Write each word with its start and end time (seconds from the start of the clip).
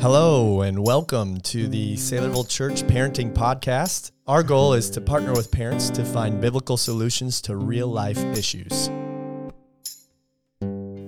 Hello, 0.00 0.62
and 0.62 0.78
welcome 0.78 1.42
to 1.42 1.68
the 1.68 1.94
Saylorville 1.94 2.48
Church 2.48 2.82
Parenting 2.84 3.34
Podcast. 3.34 4.12
Our 4.26 4.42
goal 4.42 4.72
is 4.72 4.88
to 4.92 5.00
partner 5.02 5.32
with 5.32 5.50
parents 5.50 5.90
to 5.90 6.06
find 6.06 6.40
biblical 6.40 6.78
solutions 6.78 7.42
to 7.42 7.54
real 7.54 7.86
life 7.86 8.16
issues. 8.34 8.88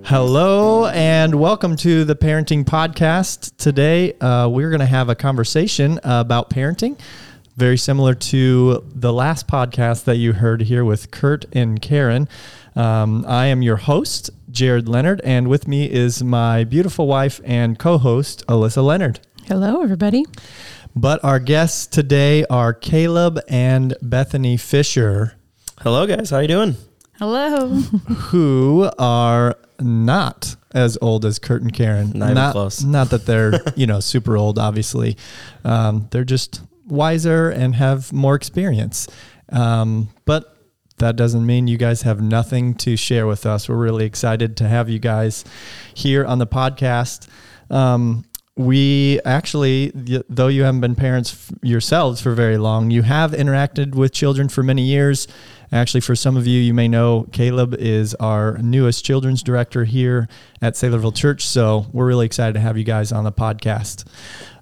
Hello, 0.04 0.88
and 0.88 1.34
welcome 1.36 1.74
to 1.76 2.04
the 2.04 2.14
Parenting 2.14 2.66
Podcast. 2.66 3.56
Today, 3.56 4.12
uh, 4.18 4.50
we're 4.50 4.68
going 4.68 4.80
to 4.80 4.84
have 4.84 5.08
a 5.08 5.14
conversation 5.14 5.98
about 6.04 6.50
parenting, 6.50 7.00
very 7.56 7.76
similar 7.76 8.14
to 8.14 8.84
the 8.94 9.12
last 9.12 9.46
podcast 9.46 10.04
that 10.04 10.16
you 10.16 10.32
heard 10.32 10.62
here 10.62 10.84
with 10.84 11.10
Kurt 11.10 11.44
and 11.52 11.80
Karen. 11.80 12.28
Um, 12.74 13.24
I 13.28 13.46
am 13.46 13.62
your 13.62 13.76
host, 13.76 14.30
Jared 14.50 14.88
Leonard, 14.88 15.20
and 15.22 15.48
with 15.48 15.68
me 15.68 15.90
is 15.90 16.22
my 16.22 16.64
beautiful 16.64 17.06
wife 17.06 17.40
and 17.44 17.78
co 17.78 17.98
host, 17.98 18.46
Alyssa 18.46 18.84
Leonard. 18.84 19.20
Hello, 19.44 19.82
everybody. 19.82 20.24
But 20.94 21.22
our 21.24 21.38
guests 21.38 21.86
today 21.86 22.44
are 22.50 22.72
Caleb 22.72 23.38
and 23.48 23.94
Bethany 24.02 24.56
Fisher, 24.56 25.36
Hello, 25.82 26.06
guys. 26.06 26.30
How 26.30 26.36
are 26.36 26.42
you 26.42 26.48
doing? 26.48 26.76
Hello. 27.18 27.68
who 28.28 28.88
are 29.00 29.56
not 29.80 30.54
as 30.70 30.96
old 31.02 31.24
as 31.24 31.40
Kurt 31.40 31.60
and 31.60 31.72
Karen. 31.72 32.12
Not 32.14 32.30
even 32.30 32.52
close. 32.52 32.84
Not 32.84 33.10
that 33.10 33.26
they're 33.26 33.54
you 33.74 33.88
know 33.88 33.98
super 33.98 34.36
old, 34.36 34.60
obviously. 34.60 35.16
Um, 35.64 36.06
they're 36.12 36.22
just 36.22 36.62
wiser 36.86 37.50
and 37.50 37.74
have 37.74 38.12
more 38.12 38.34
experience. 38.34 39.08
Um, 39.50 40.08
but 40.24 40.56
that 40.98 41.16
doesn't 41.16 41.44
mean 41.44 41.66
you 41.68 41.78
guys 41.78 42.02
have 42.02 42.20
nothing 42.20 42.74
to 42.74 42.96
share 42.96 43.26
with 43.26 43.44
us. 43.46 43.68
We're 43.68 43.76
really 43.76 44.04
excited 44.04 44.56
to 44.58 44.68
have 44.68 44.88
you 44.88 44.98
guys 44.98 45.44
here 45.94 46.24
on 46.24 46.38
the 46.38 46.46
podcast. 46.46 47.28
Um, 47.70 48.24
we 48.54 49.18
actually, 49.24 49.92
though 50.28 50.48
you 50.48 50.62
haven't 50.64 50.82
been 50.82 50.94
parents 50.94 51.50
yourselves 51.62 52.20
for 52.20 52.34
very 52.34 52.58
long, 52.58 52.90
you 52.90 53.02
have 53.02 53.30
interacted 53.32 53.94
with 53.94 54.12
children 54.12 54.50
for 54.50 54.62
many 54.62 54.82
years. 54.82 55.26
Actually, 55.72 56.02
for 56.02 56.14
some 56.14 56.36
of 56.36 56.46
you, 56.46 56.60
you 56.60 56.74
may 56.74 56.86
know 56.86 57.26
Caleb 57.32 57.74
is 57.78 58.14
our 58.16 58.58
newest 58.58 59.06
children's 59.06 59.42
director 59.42 59.84
here 59.84 60.28
at 60.60 60.74
Saylorville 60.74 61.16
Church. 61.16 61.46
So 61.46 61.86
we're 61.92 62.06
really 62.06 62.26
excited 62.26 62.52
to 62.52 62.60
have 62.60 62.76
you 62.76 62.84
guys 62.84 63.10
on 63.10 63.24
the 63.24 63.32
podcast. 63.32 64.06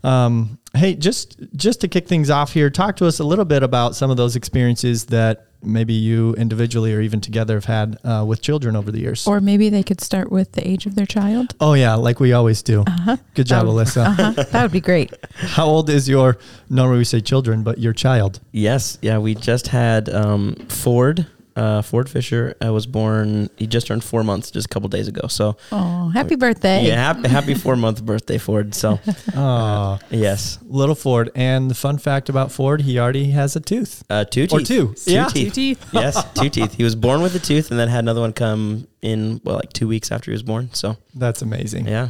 Um, 0.05 0.60
hey, 0.75 0.95
just 0.95 1.37
just 1.57 1.81
to 1.83 1.89
kick 1.89 2.07
things 2.09 2.31
off 2.31 2.53
here, 2.53 2.71
talk 2.71 2.97
to 2.97 3.07
us 3.07 3.19
a 3.21 3.25
little 3.25 3.45
bit 3.45 3.63
about 3.63 3.95
some 3.97 4.11
of 4.11 4.17
those 4.17 4.37
experiences 4.37 5.07
that 5.07 5.47
maybe 5.63 5.93
you 5.93 6.33
individually 6.37 6.95
or 6.95 7.03
even 7.03 7.21
together 7.21 7.55
have 7.55 7.67
had 7.67 7.99
uh, 8.03 8.25
with 8.27 8.41
children 8.41 8.75
over 8.75 8.91
the 8.91 8.99
years. 8.99 9.27
or 9.27 9.41
maybe 9.41 9.69
they 9.69 9.83
could 9.83 10.01
start 10.01 10.33
with 10.33 10.53
the 10.53 10.67
age 10.67 10.87
of 10.87 10.95
their 10.95 11.05
child. 11.05 11.55
oh 11.61 11.75
yeah, 11.75 11.95
like 11.95 12.19
we 12.19 12.33
always 12.33 12.63
do. 12.63 12.81
Uh-huh. 12.87 13.17
Good 13.35 13.47
job, 13.47 13.67
That 13.67 13.73
would- 13.73 13.87
Alyssa. 13.87 14.07
Uh-huh. 14.07 14.43
That 14.53 14.63
would 14.63 14.73
be 14.73 14.81
great. 14.81 15.13
How 15.35 15.67
old 15.67 15.91
is 15.91 16.09
your? 16.09 16.39
Normally 16.71 16.99
we 16.99 17.05
say 17.05 17.21
children, 17.21 17.63
but 17.63 17.79
your 17.79 17.93
child. 17.93 18.41
Yes. 18.53 18.97
Yeah, 19.03 19.19
we 19.19 19.35
just 19.35 19.67
had 19.69 20.09
um, 20.09 20.55
Ford. 20.71 21.27
Uh, 21.61 21.83
Ford 21.83 22.09
Fisher 22.09 22.55
uh, 22.65 22.73
was 22.73 22.87
born. 22.87 23.51
He 23.59 23.67
just 23.67 23.87
turned 23.87 24.03
four 24.03 24.23
months 24.25 24.51
just 24.51 24.65
a 24.67 24.69
couple 24.69 24.89
days 24.89 25.09
ago. 25.09 25.27
So 25.29 25.57
Oh, 25.71 26.09
happy 26.09 26.37
birthday. 26.37 26.87
yeah, 26.87 26.95
happy, 26.97 27.29
happy 27.29 27.55
four 27.55 27.77
month 27.77 28.03
birthday, 28.03 28.39
Ford. 28.39 28.75
So 28.75 28.99
Oh, 29.37 29.99
yes, 30.11 30.59
little 30.65 30.95
Ford. 30.95 31.31
And 31.35 31.71
the 31.71 31.75
fun 31.75 31.99
fact 31.99 32.29
about 32.31 32.51
Ford, 32.51 32.81
he 32.83 32.99
already 32.99 33.31
has 33.33 33.57
a 33.57 33.61
tooth. 33.61 34.03
uh, 34.09 34.25
two 34.25 34.47
teeth. 34.47 34.53
Or 34.59 34.65
two. 34.65 34.95
Two 34.95 35.13
Yeah. 35.13 35.27
teeth. 35.29 35.49
Two 35.49 35.51
teeth. 35.75 35.87
yes, 35.93 36.25
two 36.33 36.49
teeth. 36.49 36.73
He 36.75 36.83
was 36.85 36.95
born 36.95 37.21
with 37.21 37.35
a 37.35 37.41
tooth, 37.41 37.71
and 37.71 37.79
then 37.79 37.89
had 37.89 38.05
another 38.05 38.21
one 38.23 38.33
come 38.33 38.87
in 39.03 39.41
well, 39.45 39.57
like 39.57 39.73
two 39.73 39.89
weeks 39.89 40.11
after 40.11 40.31
he 40.31 40.35
was 40.35 40.43
born. 40.43 40.71
So 40.73 40.97
That's 41.15 41.43
amazing. 41.43 41.87
yeah, 41.89 42.09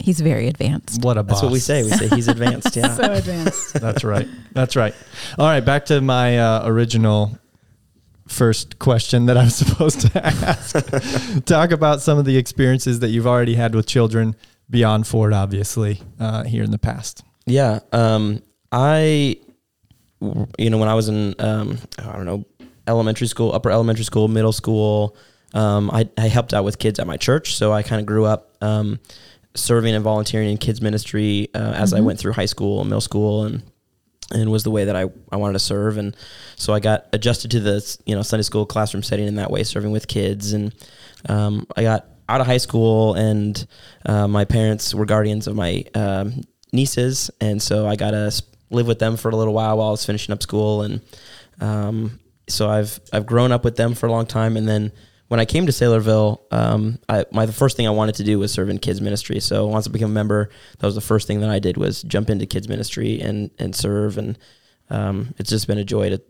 He's 0.00 0.20
very 0.20 0.48
advanced. 0.48 1.04
What 1.04 1.18
a 1.18 1.22
boss. 1.22 1.36
that's 1.36 1.42
what 1.44 1.52
we 1.52 1.58
say. 1.60 1.82
We 1.84 1.90
say 1.90 2.08
he's 2.08 2.26
advanced. 2.28 2.74
Yeah. 2.74 2.94
So 2.96 3.12
advanced. 3.12 3.74
That's 3.74 4.02
right. 4.02 4.26
That's 4.52 4.74
right. 4.76 4.94
All 5.38 5.46
right, 5.46 5.64
back 5.64 5.86
to 5.86 6.00
my 6.00 6.38
uh, 6.38 6.62
original 6.64 7.38
first 8.28 8.78
question 8.78 9.26
that 9.26 9.36
I'm 9.36 9.50
supposed 9.50 10.00
to 10.02 10.24
ask. 10.26 11.44
Talk 11.44 11.72
about 11.72 12.00
some 12.00 12.18
of 12.18 12.24
the 12.24 12.36
experiences 12.36 13.00
that 13.00 13.08
you've 13.08 13.26
already 13.26 13.54
had 13.54 13.74
with 13.74 13.86
children 13.86 14.36
beyond 14.70 15.06
Ford, 15.06 15.32
obviously, 15.32 16.02
uh, 16.20 16.44
here 16.44 16.62
in 16.62 16.70
the 16.70 16.78
past. 16.78 17.24
Yeah. 17.46 17.80
Um, 17.92 18.42
I, 18.70 19.38
you 20.20 20.70
know, 20.70 20.78
when 20.78 20.88
I 20.88 20.94
was 20.94 21.08
in, 21.08 21.34
um, 21.38 21.78
I 21.98 22.12
don't 22.12 22.26
know, 22.26 22.44
elementary 22.86 23.26
school, 23.26 23.52
upper 23.52 23.70
elementary 23.70 24.04
school, 24.04 24.28
middle 24.28 24.52
school, 24.52 25.16
um, 25.54 25.90
I, 25.90 26.08
I 26.18 26.28
helped 26.28 26.52
out 26.52 26.64
with 26.64 26.78
kids 26.78 26.98
at 26.98 27.06
my 27.06 27.16
church. 27.16 27.56
So 27.56 27.72
I 27.72 27.82
kind 27.82 28.00
of 28.00 28.06
grew 28.06 28.26
up 28.26 28.56
um, 28.60 29.00
serving 29.54 29.94
and 29.94 30.04
volunteering 30.04 30.50
in 30.50 30.58
kids 30.58 30.82
ministry 30.82 31.48
uh, 31.54 31.72
as 31.72 31.94
I 31.94 32.00
went 32.00 32.18
through 32.18 32.32
high 32.32 32.46
school 32.46 32.80
and 32.80 32.90
middle 32.90 33.00
school 33.00 33.44
and 33.44 33.62
and 34.32 34.50
was 34.50 34.62
the 34.62 34.70
way 34.70 34.84
that 34.84 34.96
I, 34.96 35.06
I 35.32 35.36
wanted 35.36 35.54
to 35.54 35.58
serve. 35.58 35.96
And 35.96 36.16
so 36.56 36.72
I 36.74 36.80
got 36.80 37.06
adjusted 37.12 37.50
to 37.52 37.60
the 37.60 37.98
you 38.06 38.14
know 38.14 38.22
Sunday 38.22 38.42
school 38.42 38.66
classroom 38.66 39.02
setting 39.02 39.26
in 39.26 39.36
that 39.36 39.50
way 39.50 39.64
serving 39.64 39.90
with 39.90 40.08
kids. 40.08 40.52
And 40.52 40.74
um, 41.28 41.66
I 41.76 41.82
got 41.82 42.06
out 42.28 42.40
of 42.40 42.46
high 42.46 42.58
school 42.58 43.14
and 43.14 43.66
uh, 44.04 44.28
my 44.28 44.44
parents 44.44 44.94
were 44.94 45.06
guardians 45.06 45.46
of 45.46 45.56
my 45.56 45.84
um, 45.94 46.42
nieces. 46.72 47.30
And 47.40 47.62
so 47.62 47.86
I 47.86 47.96
got 47.96 48.10
to 48.10 48.30
live 48.70 48.86
with 48.86 48.98
them 48.98 49.16
for 49.16 49.30
a 49.30 49.36
little 49.36 49.54
while 49.54 49.78
while 49.78 49.88
I 49.88 49.90
was 49.92 50.04
finishing 50.04 50.32
up 50.32 50.42
school. 50.42 50.82
And 50.82 51.00
um, 51.60 52.20
so 52.48 52.68
I've 52.68 53.00
I've 53.12 53.26
grown 53.26 53.52
up 53.52 53.64
with 53.64 53.76
them 53.76 53.94
for 53.94 54.06
a 54.06 54.12
long 54.12 54.26
time. 54.26 54.56
And 54.56 54.68
then 54.68 54.92
when 55.28 55.40
I 55.40 55.44
came 55.44 55.66
to 55.66 55.72
Saylorville, 55.72 56.40
um, 56.50 56.98
I, 57.08 57.24
my 57.32 57.46
the 57.46 57.52
first 57.52 57.76
thing 57.76 57.86
I 57.86 57.90
wanted 57.90 58.16
to 58.16 58.24
do 58.24 58.38
was 58.38 58.50
serve 58.52 58.68
in 58.70 58.78
kids 58.78 59.00
ministry. 59.00 59.40
So 59.40 59.66
once 59.66 59.86
I 59.86 59.90
became 59.90 60.08
a 60.08 60.12
member, 60.12 60.48
that 60.78 60.86
was 60.86 60.94
the 60.94 61.00
first 61.02 61.26
thing 61.26 61.40
that 61.40 61.50
I 61.50 61.58
did 61.58 61.76
was 61.76 62.02
jump 62.02 62.30
into 62.30 62.46
kids 62.46 62.68
ministry 62.68 63.20
and 63.20 63.50
and 63.58 63.74
serve. 63.74 64.18
And 64.18 64.38
um, 64.90 65.34
it's 65.38 65.50
just 65.50 65.66
been 65.66 65.78
a 65.78 65.84
joy 65.84 66.10
to 66.10 66.22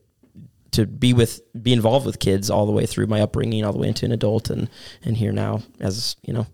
to 0.73 0.87
be 0.87 1.15
with 1.15 1.41
be 1.63 1.73
involved 1.73 2.07
with 2.07 2.19
kids 2.19 2.51
all 2.51 2.67
the 2.67 2.73
way 2.73 2.87
through 2.87 3.07
my 3.07 3.21
upbringing, 3.21 3.65
all 3.65 3.73
the 3.73 3.79
way 3.79 3.89
into 3.89 4.05
an 4.05 4.13
adult, 4.13 4.51
and 4.51 4.69
and 5.05 5.17
here 5.17 5.33
now 5.33 5.63
as 5.81 6.17
you 6.23 6.33
know 6.33 6.47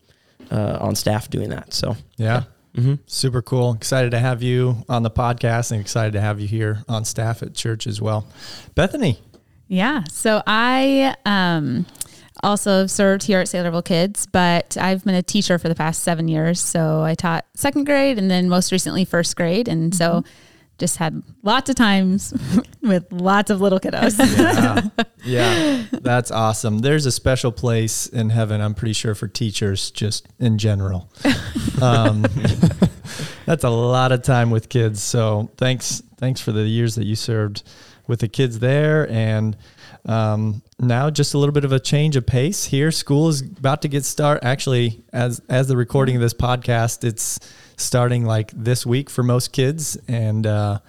uh, 0.50 0.78
on 0.81 0.94
staff 0.94 1.31
doing 1.31 1.50
that. 1.50 1.72
So 1.72 1.97
Yeah. 2.16 2.44
hmm 2.76 2.94
Super 3.06 3.41
cool. 3.43 3.72
Excited 3.72 4.11
to 4.11 4.19
have 4.19 4.43
you 4.43 4.84
on 4.88 5.03
the 5.03 5.11
podcast 5.11 5.72
and 5.72 5.81
excited 5.81 6.12
to 6.12 6.21
have 6.21 6.41
you 6.41 6.47
here 6.47 6.84
on 6.88 7.05
staff 7.05 7.43
at 7.43 7.55
church 7.55 7.87
as 7.87 8.00
well. 8.03 8.26
Bethany. 8.75 9.19
Yeah. 9.66 10.05
So 10.11 10.43
I 10.47 11.16
um, 11.25 11.87
also 12.44 12.87
served 12.87 13.25
here 13.25 13.41
at 13.41 13.47
Saylorville 13.47 13.84
Kids, 13.84 14.27
but 14.27 14.77
I've 14.77 15.05
been 15.05 15.15
a 15.15 15.22
teacher 15.22 15.59
for 15.59 15.69
the 15.69 15.75
past 15.75 16.03
seven 16.03 16.28
years. 16.28 16.60
So 16.60 17.03
I 17.03 17.15
taught 17.15 17.47
second 17.55 17.84
grade 17.84 18.19
and 18.19 18.31
then 18.31 18.49
most 18.49 18.71
recently 18.71 19.05
first 19.05 19.34
grade. 19.37 19.66
And 19.66 19.94
so 19.94 20.22
just 20.78 20.97
had 20.97 21.22
lots 21.43 21.71
of 21.71 21.77
times 21.77 22.34
with 22.82 23.10
lots 23.10 23.50
of 23.50 23.60
little 23.60 23.81
kiddos. 23.81 24.19
Yeah. 24.19 25.05
yeah. 25.25 25.84
That's 25.93 26.31
awesome. 26.31 26.81
There's 26.81 27.06
a 27.06 27.12
special 27.12 27.53
place 27.53 28.06
in 28.06 28.31
heaven, 28.31 28.61
I'm 28.61 28.75
pretty 28.75 28.93
sure, 28.93 29.15
for 29.15 29.28
teachers 29.28 29.91
just 29.91 30.26
in 30.38 30.59
general. 30.59 31.11
Um, 31.82 32.25
that's 33.47 33.65
a 33.65 33.71
lot 33.71 34.12
of 34.12 34.22
time 34.22 34.50
with 34.50 34.69
kids. 34.69 35.03
So 35.03 35.50
thanks, 35.56 36.03
thanks 36.16 36.41
for 36.41 36.53
the 36.53 36.62
years 36.62 36.94
that 36.94 37.05
you 37.05 37.16
served 37.16 37.62
with 38.06 38.21
the 38.21 38.28
kids 38.28 38.59
there. 38.59 39.09
And 39.10 39.56
um, 40.06 40.62
now 40.78 41.10
just 41.10 41.34
a 41.34 41.38
little 41.38 41.53
bit 41.53 41.65
of 41.65 41.72
a 41.72 41.81
change 41.81 42.16
of 42.16 42.27
pace 42.27 42.65
here. 42.65 42.91
School 42.91 43.28
is 43.28 43.41
about 43.41 43.82
to 43.82 43.88
get 43.88 44.05
start. 44.05 44.44
Actually, 44.44 45.03
as 45.12 45.41
as 45.49 45.69
the 45.69 45.77
recording 45.77 46.16
of 46.16 46.22
this 46.22 46.34
podcast, 46.34 47.05
it's 47.05 47.38
starting 47.77 48.25
like 48.25 48.50
this 48.55 48.84
week 48.84 49.09
for 49.09 49.22
most 49.22 49.53
kids. 49.53 49.97
And 50.09 50.47
uh, 50.47 50.81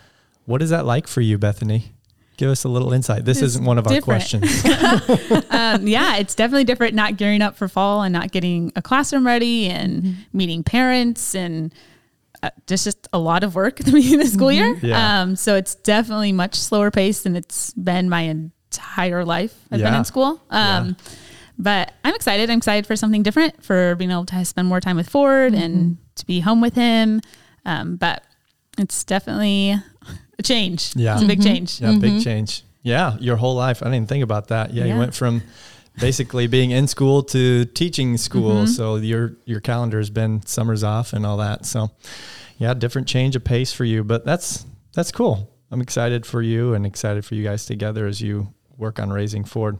what 0.46 0.62
is 0.62 0.70
that 0.72 0.86
like 0.86 1.08
for 1.08 1.22
you, 1.22 1.38
Bethany? 1.38 1.94
Give 2.38 2.50
us 2.50 2.66
a 2.66 2.70
little 2.70 2.92
insight. 2.92 3.24
This 3.24 3.38
It's 3.38 3.48
isn't 3.48 3.64
one 3.64 3.78
of 3.78 3.88
our 3.88 4.02
questions. 4.02 4.66
um, 5.50 5.88
yeah, 5.88 6.18
it's 6.18 6.36
definitely 6.36 6.66
different 6.66 6.94
not 6.94 7.16
gearing 7.16 7.42
up 7.42 7.56
for 7.56 7.70
fall 7.70 8.04
and 8.04 8.12
not 8.12 8.32
getting 8.32 8.74
a 8.76 8.82
classroom 8.82 9.26
ready 9.26 9.68
and 9.68 10.18
meeting 10.34 10.62
parents 10.62 11.34
and 11.34 11.74
uh, 12.46 12.50
just 12.68 12.84
just 12.86 13.08
a 13.14 13.20
lot 13.20 13.44
of 13.44 13.56
work 13.56 13.80
at 13.80 13.86
the 13.86 13.92
beginning 13.92 14.20
of 14.22 14.26
the 14.28 14.32
school 14.32 14.52
year. 14.52 14.78
Yeah. 14.82 15.22
Um, 15.22 15.36
so 15.36 15.56
it's 15.56 15.76
definitely 15.76 16.32
much 16.32 16.56
slower 16.56 16.92
paced 16.92 17.24
than 17.24 17.36
it's 17.36 17.74
been 17.74 18.10
my 18.10 18.22
entire 18.22 19.26
life 19.26 19.54
I've 19.72 19.80
been 19.82 19.94
in 19.94 20.06
school. 20.06 20.42
Um, 20.50 20.96
But 21.58 21.94
I'm 22.04 22.14
excited. 22.16 22.50
I'm 22.50 22.58
excited 22.58 22.86
for 22.86 22.98
something 22.98 23.24
different, 23.24 23.64
for 23.64 23.96
being 23.96 24.12
able 24.12 24.26
to 24.26 24.44
spend 24.44 24.68
more 24.68 24.82
time 24.82 24.98
with 24.98 25.08
Ford 25.08 25.54
and 25.54 25.98
to 26.16 26.26
be 26.26 26.42
home 26.42 26.60
with 26.60 26.76
him. 26.76 27.22
Um, 27.66 27.96
but 27.96 28.24
it's 28.78 29.06
definitely 29.06 29.76
a 30.38 30.44
change. 30.44 30.92
Yeah. 30.98 31.14
It's 31.14 31.24
a 31.24 31.28
big 31.28 31.42
change. 31.42 31.80
Yeah, 31.80 31.98
big 31.98 32.22
change. 32.22 32.64
Yeah, 32.84 33.16
your 33.20 33.38
whole 33.38 33.56
life. 33.56 33.82
I 33.82 33.90
didn't 33.90 34.10
think 34.10 34.24
about 34.24 34.50
that. 34.50 34.74
Yeah, 34.74 34.84
you 34.86 34.98
went 34.98 35.16
from 35.16 35.42
basically 36.00 36.48
being 36.48 36.72
in 36.72 36.88
school 36.88 37.24
to 37.24 37.66
teaching 37.66 38.18
school. 38.18 38.68
So 38.68 38.96
your 38.98 39.38
your 39.46 39.60
calendar 39.62 39.98
has 39.98 40.10
been 40.10 40.46
summers 40.46 40.84
off 40.84 41.14
and 41.14 41.26
all 41.26 41.38
that. 41.38 41.66
So 41.66 41.92
yeah, 42.58 42.74
different 42.74 43.08
change 43.08 43.36
of 43.36 43.44
pace 43.44 43.72
for 43.74 43.86
you, 43.86 44.04
but 44.04 44.26
that's 44.26 44.66
that's 44.94 45.12
cool. 45.12 45.52
I'm 45.72 45.82
excited 45.82 46.26
for 46.26 46.42
you 46.42 46.74
and 46.74 46.86
excited 46.86 47.26
for 47.26 47.36
you 47.36 47.44
guys 47.44 47.66
together 47.66 48.06
as 48.08 48.22
you 48.22 48.54
work 48.78 49.00
on 49.00 49.10
raising 49.12 49.44
Ford. 49.44 49.78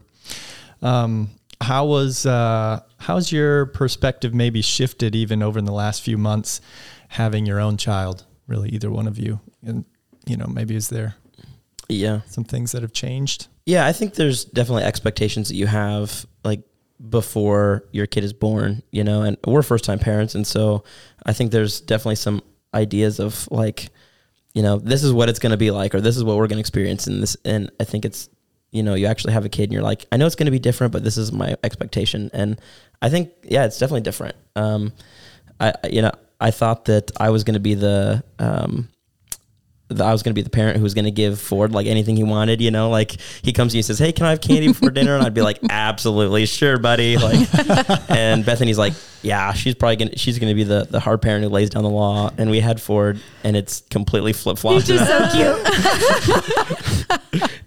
Um, 0.82 1.30
how 1.60 1.86
was 1.86 2.26
uh, 2.26 2.80
how's 2.98 3.32
your 3.32 3.66
perspective 3.66 4.34
maybe 4.34 4.60
shifted 4.62 5.14
even 5.14 5.42
over 5.42 5.58
in 5.58 5.64
the 5.64 5.72
last 5.72 6.02
few 6.02 6.18
months, 6.18 6.60
having 7.08 7.46
your 7.46 7.60
own 7.60 7.76
child? 7.76 8.24
Really, 8.46 8.68
either 8.70 8.90
one 8.90 9.06
of 9.08 9.18
you, 9.18 9.40
and 9.64 9.84
you 10.26 10.36
know, 10.36 10.46
maybe 10.46 10.76
is 10.76 10.88
there 10.88 11.14
Yeah. 11.88 12.20
some 12.26 12.44
things 12.44 12.72
that 12.72 12.82
have 12.82 12.92
changed? 12.92 13.46
Yeah, 13.66 13.84
I 13.84 13.92
think 13.92 14.14
there's 14.14 14.44
definitely 14.44 14.84
expectations 14.84 15.48
that 15.48 15.56
you 15.56 15.66
have 15.66 16.24
like 16.44 16.62
before 17.10 17.84
your 17.90 18.06
kid 18.06 18.22
is 18.22 18.32
born, 18.32 18.82
you 18.92 19.02
know, 19.02 19.22
and 19.22 19.36
we're 19.44 19.62
first 19.62 19.84
time 19.84 19.98
parents 19.98 20.34
and 20.36 20.46
so 20.46 20.84
I 21.24 21.32
think 21.32 21.50
there's 21.50 21.80
definitely 21.80 22.16
some 22.16 22.42
ideas 22.72 23.18
of 23.20 23.48
like 23.50 23.90
you 24.54 24.62
know, 24.62 24.78
this 24.78 25.04
is 25.04 25.12
what 25.12 25.28
it's 25.28 25.38
going 25.38 25.50
to 25.50 25.58
be 25.58 25.70
like 25.70 25.94
or 25.94 26.00
this 26.00 26.16
is 26.16 26.24
what 26.24 26.36
we're 26.36 26.46
going 26.46 26.56
to 26.56 26.60
experience 26.60 27.06
and 27.08 27.22
this 27.22 27.36
and 27.44 27.70
I 27.80 27.84
think 27.84 28.04
it's 28.04 28.30
you 28.70 28.82
know, 28.82 28.94
you 28.94 29.06
actually 29.06 29.32
have 29.32 29.44
a 29.44 29.48
kid 29.48 29.64
and 29.64 29.72
you're 29.72 29.82
like, 29.82 30.06
I 30.12 30.16
know 30.16 30.26
it's 30.26 30.34
going 30.34 30.46
to 30.46 30.52
be 30.52 30.58
different, 30.58 30.92
but 30.92 31.02
this 31.04 31.16
is 31.16 31.32
my 31.32 31.56
expectation 31.64 32.30
and 32.32 32.60
I 33.02 33.08
think 33.10 33.32
yeah, 33.42 33.64
it's 33.66 33.78
definitely 33.78 34.02
different. 34.02 34.36
Um 34.54 34.92
I 35.58 35.74
you 35.90 36.02
know, 36.02 36.12
I 36.40 36.52
thought 36.52 36.84
that 36.84 37.10
I 37.18 37.30
was 37.30 37.42
going 37.42 37.54
to 37.54 37.60
be 37.60 37.74
the 37.74 38.22
um 38.38 38.88
I 39.88 40.10
was 40.12 40.22
going 40.22 40.34
to 40.34 40.38
be 40.38 40.42
the 40.42 40.50
parent 40.50 40.76
who 40.78 40.82
was 40.82 40.94
going 40.94 41.04
to 41.04 41.12
give 41.12 41.38
Ford 41.40 41.72
like 41.72 41.86
anything 41.86 42.16
he 42.16 42.24
wanted, 42.24 42.60
you 42.60 42.72
know, 42.72 42.90
like 42.90 43.16
he 43.42 43.52
comes 43.52 43.72
to 43.72 43.76
you 43.76 43.80
and 43.80 43.84
says, 43.84 43.98
Hey, 44.00 44.10
can 44.10 44.26
I 44.26 44.30
have 44.30 44.40
candy 44.40 44.68
before 44.68 44.90
dinner? 44.90 45.14
And 45.14 45.24
I'd 45.24 45.34
be 45.34 45.42
like, 45.42 45.60
absolutely. 45.70 46.46
Sure, 46.46 46.76
buddy. 46.78 47.16
Like, 47.16 47.48
and 48.10 48.44
Bethany's 48.44 48.78
like, 48.78 48.94
yeah, 49.26 49.52
she's 49.52 49.74
probably 49.74 49.96
going 49.96 50.10
to, 50.10 50.18
she's 50.18 50.38
going 50.38 50.50
to 50.50 50.54
be 50.54 50.62
the, 50.64 50.86
the 50.88 51.00
hard 51.00 51.20
parent 51.20 51.42
who 51.42 51.50
lays 51.50 51.68
down 51.70 51.82
the 51.82 51.90
law. 51.90 52.30
And 52.38 52.48
we 52.50 52.60
had 52.60 52.80
Ford 52.80 53.18
and 53.42 53.56
it's 53.56 53.80
completely 53.90 54.32
flip 54.32 54.56
flopped. 54.56 54.86
She's 54.86 54.98
just 54.98 55.06
so 55.10 55.18
cute. 57.08 57.20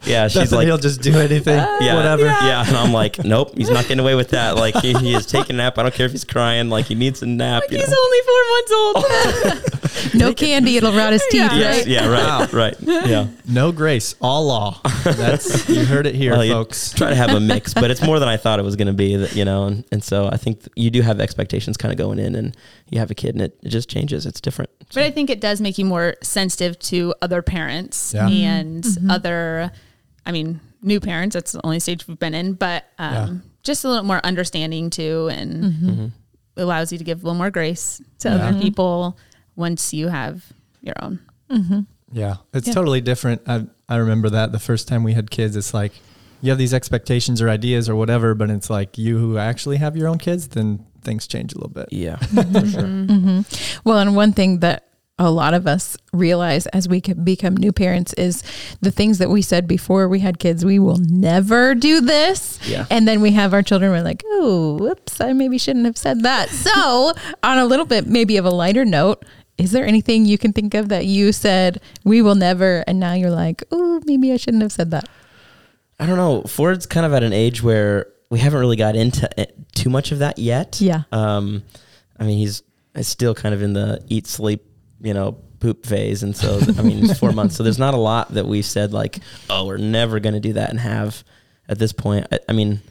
yeah. 0.06 0.28
She's 0.28 0.42
Bethany, 0.42 0.58
like, 0.58 0.68
he'll 0.68 0.78
just 0.78 1.02
do 1.02 1.18
anything, 1.20 1.58
yeah, 1.82 1.96
whatever. 1.96 2.24
Yeah. 2.26 2.66
And 2.66 2.76
I'm 2.78 2.94
like, 2.94 3.24
nope, 3.24 3.52
he's 3.58 3.70
not 3.70 3.84
getting 3.84 4.00
away 4.00 4.16
with 4.16 4.30
that. 4.30 4.56
Like 4.56 4.76
he, 4.78 4.94
he 4.94 5.14
is 5.14 5.26
taking 5.26 5.56
a 5.56 5.58
nap. 5.58 5.78
I 5.78 5.84
don't 5.84 5.94
care 5.94 6.06
if 6.06 6.12
he's 6.12 6.24
crying. 6.24 6.70
Like 6.70 6.86
he 6.86 6.96
needs 6.96 7.22
a 7.22 7.26
nap. 7.26 7.64
you 7.70 7.78
He's 7.78 7.90
know? 7.90 7.98
only 8.00 8.20
four 8.26 8.44
months 8.50 8.72
old. 8.74 9.76
No 10.14 10.34
candy, 10.34 10.78
it'll 10.78 10.94
rot 10.94 11.12
his 11.14 11.22
teeth, 11.30 11.52
Yeah. 11.52 11.56
Yes, 11.56 11.78
right? 11.80 11.88
yeah, 11.88 12.08
right, 12.08 12.54
right. 12.54 12.76
Yeah. 12.80 13.28
No 13.48 13.72
grace, 13.72 14.16
all 14.22 14.46
law. 14.46 14.80
That's 15.04 15.68
you 15.68 15.84
heard 15.86 16.06
it 16.08 16.16
here, 16.16 16.32
Well, 16.32 16.48
folks. 16.48 16.94
Try 16.94 17.10
to 17.10 17.16
have 17.16 17.32
a 17.32 17.40
mix, 17.40 17.74
but 17.74 17.92
it's 17.92 18.02
more 18.02 18.18
than 18.20 18.30
I 18.30 18.38
thought 18.38 18.60
it 18.60 18.64
was 18.64 18.76
going 18.76 18.88
to 18.88 18.94
be. 18.94 19.18
That 19.18 19.36
you 19.36 19.46
know, 19.46 19.66
and, 19.66 19.84
and 19.92 20.04
so 20.04 20.28
I 20.28 20.38
think 20.38 20.60
th- 20.62 20.70
you 20.76 20.90
do 20.90 21.02
have 21.02 21.20
expectations 21.20 21.49
kind 21.78 21.92
of 21.92 21.98
going 21.98 22.20
in, 22.20 22.36
and 22.36 22.56
you 22.90 23.00
have 23.00 23.12
a 23.12 23.16
kid, 23.16 23.36
and 23.36 23.42
it, 23.42 23.58
it 23.62 23.70
just 23.70 23.90
changes. 23.90 24.26
It's 24.26 24.42
different. 24.42 24.70
But 24.94 25.04
I 25.04 25.12
think 25.12 25.30
it 25.30 25.42
does 25.42 25.62
make 25.62 25.78
you 25.78 25.86
more 25.86 26.16
sensitive 26.24 26.80
to 26.80 27.14
other 27.22 27.42
parents 27.42 28.14
Yeah. 28.14 28.28
Mm-hmm. 28.28 28.44
and 28.44 28.84
mm-hmm. 28.84 29.12
other, 29.12 29.72
I 30.26 30.32
mean, 30.32 30.60
new 30.82 31.00
parents. 31.00 31.34
That's 31.34 31.52
the 31.52 31.66
only 31.66 31.80
stage 31.80 32.08
we've 32.08 32.20
been 32.20 32.34
in, 32.34 32.54
but 32.54 32.86
um, 32.98 33.14
Yeah. 33.14 33.30
just 33.64 33.84
a 33.84 33.90
little 33.90 34.06
more 34.06 34.22
understanding 34.24 34.90
too, 34.90 35.30
and 35.32 35.64
mm-hmm. 35.64 35.90
mm-hmm. 35.90 36.08
allows 36.58 36.92
you 36.92 36.98
to 36.98 37.04
give 37.04 37.22
a 37.22 37.26
little 37.26 37.38
more 37.38 37.52
grace 37.52 38.02
to 38.20 38.30
Yeah. 38.30 38.36
other 38.36 38.60
people 38.60 39.18
once 39.56 39.94
you 39.94 40.08
have 40.08 40.46
your 40.82 40.96
own. 41.02 41.20
Yeah, 42.12 42.38
it's 42.54 42.68
Yeah. 42.68 42.74
totally 42.74 43.02
different. 43.02 43.42
I 43.48 43.66
I 43.88 43.98
remember 43.98 44.30
that 44.30 44.52
the 44.52 44.60
first 44.60 44.88
time 44.88 45.04
we 45.04 45.14
had 45.14 45.32
kids, 45.32 45.56
it's 45.56 45.74
like 45.74 45.94
you 46.42 46.52
have 46.52 46.58
these 46.58 46.74
expectations 46.74 47.42
or 47.42 47.50
ideas 47.50 47.90
or 47.90 47.96
whatever, 47.96 48.34
but 48.34 48.50
it's 48.50 48.70
like 48.70 48.98
you 48.98 49.18
who 49.18 49.38
actually 49.38 49.78
have 49.78 49.98
your 49.98 50.08
own 50.08 50.18
kids, 50.18 50.48
then 50.50 50.86
things 51.10 51.26
change 51.26 51.54
a 51.54 51.58
little 51.58 51.72
bit. 51.72 51.90
Yeah, 51.92 52.16
for 52.18 52.36
sure. 52.36 52.84
Mm-hmm. 52.84 53.28
Mm-hmm. 53.28 53.80
Well, 53.84 53.98
and 53.98 54.16
one 54.16 54.32
thing 54.32 54.60
that 54.60 54.86
a 55.18 55.30
lot 55.30 55.54
of 55.54 55.68
us 55.68 55.98
realize 56.14 56.66
as 56.68 56.88
we 56.88 57.02
become 57.02 57.58
new 57.58 57.74
parents 57.74 58.14
is 58.14 58.44
the 58.80 58.92
things 58.92 59.18
that 59.18 59.30
we 59.30 59.42
said 59.42 59.68
before 59.68 60.08
we 60.08 60.20
had 60.20 60.40
kids, 60.40 60.64
we 60.64 60.80
will 60.80 60.98
never 60.98 61.76
do 61.76 62.00
this. 62.00 62.60
Yeah. 62.66 62.86
And 62.90 63.08
then 63.08 63.20
we 63.20 63.32
have 63.32 63.54
our 63.54 63.62
children, 63.62 63.92
we're 63.92 64.02
like, 64.02 64.24
oh, 64.28 64.78
whoops, 64.80 65.20
I 65.20 65.34
maybe 65.34 65.58
shouldn't 65.58 65.86
have 65.86 65.98
said 65.98 66.24
that. 66.24 66.50
So, 66.70 67.14
on 67.42 67.58
a 67.58 67.66
little 67.66 67.86
bit, 67.86 68.06
maybe 68.06 68.38
of 68.38 68.46
a 68.46 68.50
lighter 68.50 68.86
note, 68.86 69.26
is 69.58 69.72
there 69.72 69.86
anything 69.86 70.26
you 70.26 70.38
can 70.38 70.54
think 70.54 70.74
of 70.74 70.90
that 70.90 71.06
you 71.06 71.32
said, 71.32 71.82
we 72.04 72.22
will 72.22 72.36
never, 72.36 72.84
and 72.86 73.00
now 73.00 73.14
you're 73.14 73.32
like, 73.32 73.64
oh, 73.72 74.02
maybe 74.06 74.32
I 74.32 74.38
shouldn't 74.38 74.62
have 74.62 74.72
said 74.72 74.92
that? 74.92 75.10
I 76.00 76.06
don't 76.06 76.18
know. 76.18 76.44
Ford's 76.44 76.86
kind 76.86 77.06
of 77.06 77.14
at 77.14 77.24
an 77.24 77.34
age 77.34 77.64
where 77.64 78.08
we 78.30 78.40
haven't 78.40 78.60
really 78.60 78.76
got 78.76 78.96
into 78.96 79.30
it, 79.40 79.56
too 79.76 79.90
much 79.90 80.12
of 80.12 80.20
that 80.20 80.38
yet. 80.38 80.80
Yeah. 80.82 81.04
Um, 81.12 81.64
I 82.20 82.24
mean, 82.24 82.38
he's 82.38 82.64
still 83.02 83.34
kind 83.34 83.56
of 83.56 83.62
in 83.62 83.74
the 83.74 84.04
eat, 84.08 84.28
sleep, 84.28 84.66
you 85.02 85.14
know, 85.14 85.38
poop 85.60 85.86
phase, 85.86 86.24
and 86.24 86.36
so 86.36 86.60
I 86.78 86.82
mean, 86.82 87.04
it's 87.06 87.20
four 87.20 87.32
months, 87.34 87.56
so 87.56 87.64
there's 87.64 87.80
not 87.80 87.94
a 87.94 87.98
lot 87.98 88.34
that 88.34 88.46
we've 88.46 88.66
said 88.66 88.94
like, 88.94 89.20
oh, 89.50 89.66
we're 89.66 89.78
never 89.78 90.20
going 90.20 90.34
to 90.36 90.40
do 90.40 90.54
that 90.54 90.70
and 90.70 90.80
have 90.80 91.24
at 91.68 91.80
this 91.80 91.92
point. 91.94 92.28
I, 92.32 92.40
I 92.50 92.54
mean, 92.54 92.82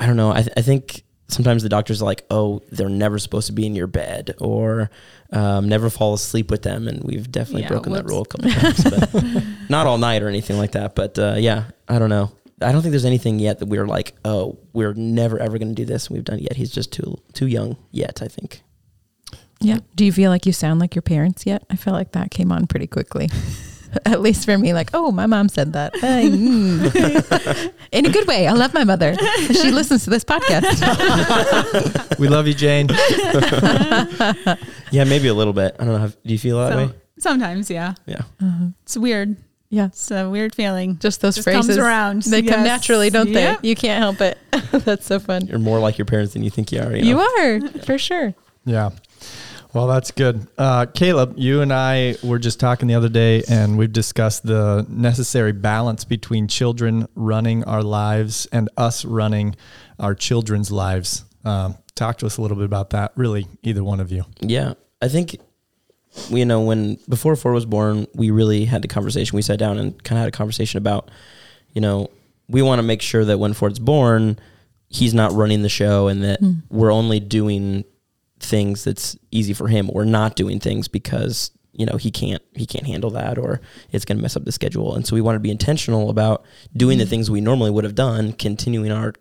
I 0.00 0.06
don't 0.06 0.16
know. 0.16 0.30
I, 0.32 0.42
th- 0.42 0.52
I 0.56 0.62
think 0.62 1.04
sometimes 1.28 1.62
the 1.62 1.68
doctors 1.68 2.02
are 2.02 2.04
like, 2.04 2.24
oh, 2.30 2.60
they're 2.70 2.88
never 2.90 3.18
supposed 3.18 3.46
to 3.46 3.52
be 3.52 3.64
in 3.66 3.74
your 3.74 3.86
bed 3.86 4.34
or 4.38 4.90
um, 5.32 5.68
never 5.68 5.88
fall 5.88 6.12
asleep 6.14 6.50
with 6.50 6.62
them, 6.62 6.88
and 6.88 7.02
we've 7.04 7.30
definitely 7.30 7.62
Yeah, 7.62 7.68
broken 7.68 7.92
that 7.94 8.04
rule 8.06 8.22
a 8.22 8.26
couple 8.26 8.50
times, 8.50 8.84
but 8.84 9.44
not 9.70 9.86
all 9.86 9.96
night 9.98 10.22
or 10.22 10.28
anything 10.28 10.58
like 10.58 10.72
that. 10.72 10.94
But 10.94 11.18
uh, 11.18 11.36
yeah, 11.38 11.64
I 11.88 11.98
don't 11.98 12.10
know. 12.10 12.32
I 12.62 12.72
don't 12.72 12.82
think 12.82 12.92
there's 12.92 13.04
anything 13.04 13.38
yet 13.38 13.58
that 13.58 13.66
we're 13.66 13.86
like, 13.86 14.14
oh, 14.24 14.58
we're 14.72 14.94
never 14.94 15.38
ever 15.38 15.58
going 15.58 15.74
to 15.74 15.74
do 15.74 15.84
this. 15.84 16.08
We've 16.10 16.24
done 16.24 16.38
it 16.38 16.42
yet. 16.42 16.56
He's 16.56 16.70
just 16.70 16.92
too 16.92 17.18
too 17.32 17.46
young 17.46 17.76
yet. 17.90 18.22
I 18.22 18.28
think. 18.28 18.62
Yeah. 19.60 19.78
Do 19.94 20.04
you 20.04 20.12
feel 20.12 20.30
like 20.30 20.44
you 20.46 20.52
sound 20.52 20.80
like 20.80 20.94
your 20.94 21.02
parents 21.02 21.46
yet? 21.46 21.62
I 21.70 21.76
feel 21.76 21.92
like 21.92 22.12
that 22.12 22.30
came 22.32 22.50
on 22.50 22.66
pretty 22.66 22.86
quickly. 22.88 23.28
At 24.06 24.22
least 24.22 24.46
for 24.46 24.56
me, 24.56 24.72
like, 24.72 24.88
oh, 24.94 25.12
my 25.12 25.26
mom 25.26 25.48
said 25.50 25.74
that. 25.74 25.92
Mm. 26.02 27.72
In 27.92 28.06
a 28.06 28.10
good 28.10 28.26
way. 28.26 28.48
I 28.48 28.52
love 28.52 28.72
my 28.72 28.84
mother. 28.84 29.14
She 29.52 29.70
listens 29.70 30.04
to 30.04 30.10
this 30.10 30.24
podcast. 30.24 30.80
We 32.18 32.26
love 32.28 32.46
you, 32.46 32.54
Jane. 32.54 32.88
Yeah, 34.90 35.04
maybe 35.04 35.28
a 35.28 35.34
little 35.34 35.52
bit. 35.52 35.76
I 35.78 35.84
don't 35.84 35.92
know. 35.94 35.98
Have, 36.00 36.16
do 36.24 36.32
you 36.32 36.38
feel 36.38 36.58
that 36.58 36.72
So, 36.72 36.86
way? 36.86 36.92
sometimes, 37.18 37.70
yeah, 37.70 37.94
Yeah. 38.06 38.22
it's 38.82 38.96
weird. 38.96 39.36
Yeah. 39.72 39.86
It's 39.86 40.10
a 40.10 40.28
weird 40.28 40.54
feeling. 40.54 40.98
Just 40.98 41.22
those 41.22 41.36
Just 41.36 41.44
phrases. 41.46 41.66
comes 41.66 41.78
around. 41.78 42.22
They 42.24 42.42
come 42.42 42.60
Yes. 42.60 42.66
naturally, 42.66 43.08
don't 43.08 43.30
Yep. 43.30 43.62
they? 43.62 43.68
You 43.70 43.74
can't 43.74 43.98
help 43.98 44.20
it. 44.20 44.36
That's 44.84 45.06
so 45.06 45.18
fun. 45.18 45.46
You're 45.46 45.58
more 45.58 45.80
like 45.80 45.96
your 45.96 46.04
parents 46.04 46.34
than 46.34 46.42
you 46.44 46.50
think 46.50 46.70
you 46.72 46.80
are. 46.80 46.94
You, 46.94 47.04
You 47.04 47.14
know? 47.14 47.28
are, 47.40 47.60
for 47.84 47.96
sure. 47.96 48.34
Yeah. 48.66 48.90
Well, 49.72 49.86
that's 49.86 50.10
good. 50.10 50.46
Uh, 50.58 50.84
Caleb, 50.84 51.32
you 51.38 51.62
and 51.62 51.72
I 51.72 52.16
were 52.22 52.38
just 52.38 52.60
talking 52.60 52.88
the 52.88 52.94
other 52.94 53.08
day, 53.08 53.42
and 53.48 53.78
we've 53.78 53.90
discussed 53.90 54.44
the 54.44 54.84
necessary 54.90 55.52
balance 55.52 56.04
between 56.04 56.46
children 56.46 57.08
running 57.14 57.64
our 57.64 57.82
lives 57.82 58.46
and 58.52 58.68
us 58.76 59.06
running 59.06 59.56
our 59.98 60.14
children's 60.14 60.70
lives. 60.70 61.24
Um, 61.46 61.78
talk 61.94 62.18
to 62.18 62.26
us 62.26 62.36
a 62.36 62.42
little 62.42 62.58
bit 62.58 62.66
about 62.66 62.90
that. 62.90 63.12
Really, 63.16 63.46
either 63.62 63.82
one 63.82 63.98
of 64.00 64.12
you. 64.12 64.26
Yeah, 64.42 64.74
I 65.00 65.08
think 65.08 65.38
you 66.28 66.44
know 66.44 66.60
when 66.60 66.98
before 67.08 67.36
Ford 67.36 67.54
was 67.54 67.66
born, 67.66 68.06
we 68.14 68.30
really 68.30 68.64
had 68.64 68.82
the 68.82 68.88
conversation. 68.88 69.36
We 69.36 69.42
sat 69.42 69.58
down 69.58 69.78
and 69.78 70.02
kind 70.04 70.18
of 70.18 70.22
had 70.22 70.28
a 70.28 70.36
conversation 70.36 70.78
about, 70.78 71.10
you 71.72 71.80
know, 71.80 72.10
we 72.48 72.62
want 72.62 72.78
to 72.78 72.82
make 72.82 73.02
sure 73.02 73.24
that 73.24 73.38
when 73.38 73.54
Ford's 73.54 73.78
born, 73.78 74.38
he's 74.88 75.14
not 75.14 75.32
running 75.32 75.62
the 75.62 75.68
show, 75.68 76.08
and 76.08 76.22
that 76.22 76.40
we're 76.68 76.92
only 76.92 77.20
doing 77.20 77.84
things 78.40 78.84
that's 78.84 79.16
easy 79.30 79.54
for 79.54 79.68
him, 79.68 79.88
or 79.92 80.04
not 80.04 80.36
doing 80.36 80.60
things 80.60 80.88
because 80.88 81.50
you 81.72 81.86
know 81.86 81.96
he 81.96 82.10
can't 82.10 82.42
he 82.54 82.66
can't 82.66 82.86
handle 82.86 83.10
that, 83.10 83.38
or 83.38 83.60
it's 83.90 84.04
going 84.04 84.18
to 84.18 84.22
mess 84.22 84.36
up 84.36 84.44
the 84.44 84.52
schedule. 84.52 84.94
And 84.94 85.06
so 85.06 85.14
we 85.14 85.22
want 85.22 85.36
to 85.36 85.40
be 85.40 85.50
intentional 85.50 86.10
about 86.10 86.44
doing 86.76 86.98
the 86.98 87.06
things 87.06 87.30
we 87.30 87.40
normally 87.40 87.70
would 87.70 87.84
have 87.84 87.94
done, 87.94 88.32
continuing 88.34 88.92
our 88.92 89.14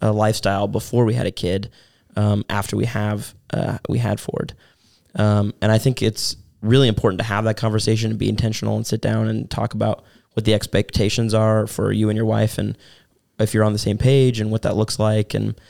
uh, 0.00 0.12
lifestyle 0.12 0.66
before 0.66 1.04
we 1.04 1.14
had 1.14 1.26
a 1.26 1.30
kid, 1.30 1.70
um, 2.16 2.44
after 2.48 2.76
we 2.76 2.86
have 2.86 3.34
uh, 3.52 3.78
we 3.88 3.98
had 3.98 4.18
Ford. 4.18 4.54
Um, 5.14 5.54
and 5.60 5.72
I 5.72 5.78
think 5.78 6.02
it's 6.02 6.36
really 6.60 6.88
important 6.88 7.20
to 7.20 7.26
have 7.26 7.44
that 7.44 7.56
conversation 7.56 8.10
and 8.10 8.18
be 8.18 8.28
intentional 8.28 8.76
and 8.76 8.86
sit 8.86 9.00
down 9.00 9.28
and 9.28 9.50
talk 9.50 9.74
about 9.74 10.04
what 10.32 10.44
the 10.44 10.54
expectations 10.54 11.34
are 11.34 11.66
for 11.66 11.92
you 11.92 12.08
and 12.08 12.16
your 12.16 12.26
wife 12.26 12.58
and 12.58 12.76
if 13.38 13.54
you're 13.54 13.64
on 13.64 13.72
the 13.72 13.78
same 13.78 13.98
page 13.98 14.40
and 14.40 14.50
what 14.50 14.62
that 14.62 14.76
looks 14.76 14.98
like. 14.98 15.34
And 15.34 15.60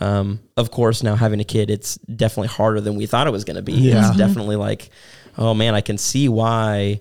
um, 0.00 0.40
of 0.56 0.70
course, 0.70 1.02
now 1.02 1.14
having 1.14 1.40
a 1.40 1.44
kid, 1.44 1.70
it's 1.70 1.96
definitely 1.96 2.48
harder 2.48 2.80
than 2.80 2.96
we 2.96 3.06
thought 3.06 3.26
it 3.26 3.32
was 3.32 3.44
going 3.44 3.56
to 3.56 3.62
be. 3.62 3.72
Yeah. 3.72 4.08
It's 4.08 4.16
definitely 4.16 4.56
like, 4.56 4.90
oh 5.38 5.54
man, 5.54 5.74
I 5.74 5.80
can 5.80 5.98
see 5.98 6.28
why 6.28 7.00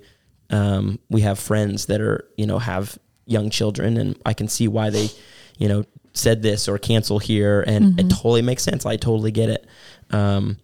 um, 0.50 1.00
we 1.10 1.22
have 1.22 1.40
friends 1.40 1.88
that 1.88 2.02
are, 2.02 2.26
you 2.38 2.46
know, 2.46 2.60
have 2.60 2.98
young 3.26 3.50
children 3.50 3.98
and 3.98 4.20
I 4.26 4.34
can 4.34 4.48
see 4.48 4.68
why 4.68 4.90
they, 4.90 5.10
you 5.58 5.68
know, 5.68 5.86
said 6.14 6.42
this 6.42 6.68
or 6.68 6.78
cancel 6.78 7.20
here. 7.20 7.62
And 7.66 8.00
it 8.00 8.10
totally 8.10 8.42
makes 8.42 8.64
sense. 8.64 8.86
I 8.86 8.98
totally 8.98 9.32
get 9.32 9.50
it. 9.50 9.68
Um, 10.12 10.58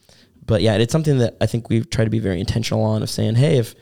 but 0.50 0.62
yeah, 0.62 0.76
it's 0.76 0.92
something 0.92 1.20
that 1.20 1.38
I 1.40 1.46
think 1.46 1.70
we've 1.70 1.90
tried 1.90 2.06
to 2.06 2.10
be 2.10 2.20
very 2.20 2.40
intentional 2.40 2.84
on 2.84 3.02
of 3.04 3.10
saying, 3.10 3.36
hey, 3.36 3.58
if 3.58 3.74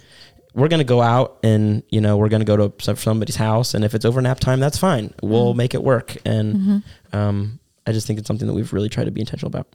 we're 0.54 0.68
going 0.68 0.80
to 0.80 0.84
go 0.96 1.02
out 1.02 1.38
and 1.44 1.82
you 1.90 2.02
know 2.02 2.18
we're 2.18 2.30
going 2.30 2.46
to 2.46 2.58
go 2.58 2.58
to 2.70 2.96
somebody's 2.96 3.36
house, 3.38 3.74
and 3.74 3.84
if 3.84 3.96
it's 3.96 4.06
over 4.06 4.22
nap 4.22 4.40
time, 4.40 4.60
that's 4.60 4.78
fine. 4.78 5.14
We'll 5.24 5.54
make 5.54 5.74
it 5.74 5.82
work. 5.84 6.18
And 6.26 6.84
um, 7.14 7.60
I 7.88 7.92
just 7.92 8.06
think 8.06 8.20
it's 8.20 8.28
something 8.28 8.48
that 8.48 8.54
we've 8.54 8.74
really 8.74 8.90
tried 8.90 9.06
to 9.06 9.12
be 9.12 9.22
intentional 9.22 9.48
about. 9.48 9.68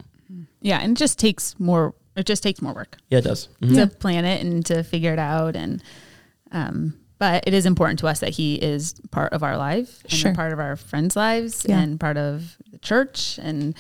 Yeah, 0.61 0.78
and 0.80 0.96
it 0.96 0.99
just 0.99 1.18
takes 1.18 1.58
more. 1.58 1.94
It 2.14 2.26
just 2.26 2.42
takes 2.42 2.61
more 2.61 2.75
work 2.75 2.99
Yeah, 3.08 3.18
it 3.18 3.25
does. 3.25 3.49
Mhm. 3.62 3.75
to 3.75 3.87
plan 3.96 4.25
it 4.26 4.44
and 4.44 4.64
to 4.66 4.82
figure 4.84 5.14
it 5.14 5.18
out. 5.18 5.56
And 5.56 5.82
um, 6.52 6.94
but 7.18 7.44
it 7.46 7.54
is 7.54 7.64
important 7.64 8.00
to 8.00 8.06
us 8.08 8.20
that 8.20 8.30
he 8.30 8.56
is 8.56 8.94
part 9.11 9.32
of 9.32 9.42
our 9.42 9.56
life 9.56 10.02
and 10.02 10.12
Sure. 10.12 10.34
part 10.34 10.52
of 10.52 10.58
our 10.58 10.76
friends' 10.76 11.16
lives 11.16 11.64
Yeah. 11.68 11.80
and 11.80 11.99
part 11.99 12.16
of 12.18 12.56
the 12.70 12.78
church. 12.78 13.38
And 13.40 13.75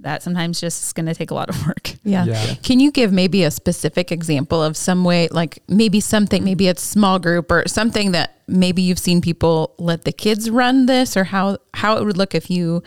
that 0.00 0.22
sometimes 0.22 0.60
just 0.60 0.82
is 0.84 0.92
going 0.92 1.06
to 1.06 1.14
take 1.14 1.30
a 1.30 1.34
lot 1.34 1.48
of 1.48 1.66
work. 1.66 1.94
Yeah. 2.04 2.24
Yeah. 2.24 2.54
Can 2.62 2.78
you 2.80 2.92
give 2.92 3.12
maybe 3.12 3.42
a 3.42 3.50
specific 3.50 4.12
example 4.12 4.62
of 4.62 4.76
some 4.76 5.02
way, 5.04 5.28
like 5.28 5.62
maybe 5.68 6.00
something, 6.00 6.44
maybe 6.44 6.68
it's 6.68 6.82
small 6.82 7.18
group 7.18 7.50
or 7.50 7.66
something 7.66 8.12
that 8.12 8.40
maybe 8.46 8.80
you've 8.80 8.98
seen 8.98 9.20
people 9.20 9.74
let 9.78 10.04
the 10.04 10.12
kids 10.12 10.48
run 10.50 10.86
this, 10.86 11.16
or 11.16 11.24
how 11.24 11.58
how 11.74 11.96
it 11.96 12.04
would 12.04 12.16
look 12.16 12.34
if 12.34 12.48
you 12.48 12.82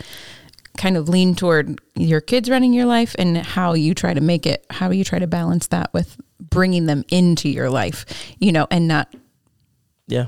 kind 0.77 0.95
of 0.95 1.09
lean 1.09 1.35
toward 1.35 1.81
your 1.95 2.21
kids 2.21 2.49
running 2.49 2.71
your 2.73 2.85
life, 2.85 3.13
and 3.19 3.37
how 3.37 3.73
you 3.73 3.93
try 3.93 4.13
to 4.13 4.21
make 4.21 4.45
it, 4.45 4.65
how 4.69 4.89
you 4.89 5.03
try 5.03 5.19
to 5.19 5.27
balance 5.27 5.67
that 5.67 5.93
with 5.93 6.15
bringing 6.39 6.85
them 6.85 7.03
into 7.09 7.49
your 7.49 7.69
life, 7.69 8.05
you 8.39 8.51
know, 8.51 8.67
and 8.71 8.87
not 8.87 9.13
Yeah. 10.07 10.27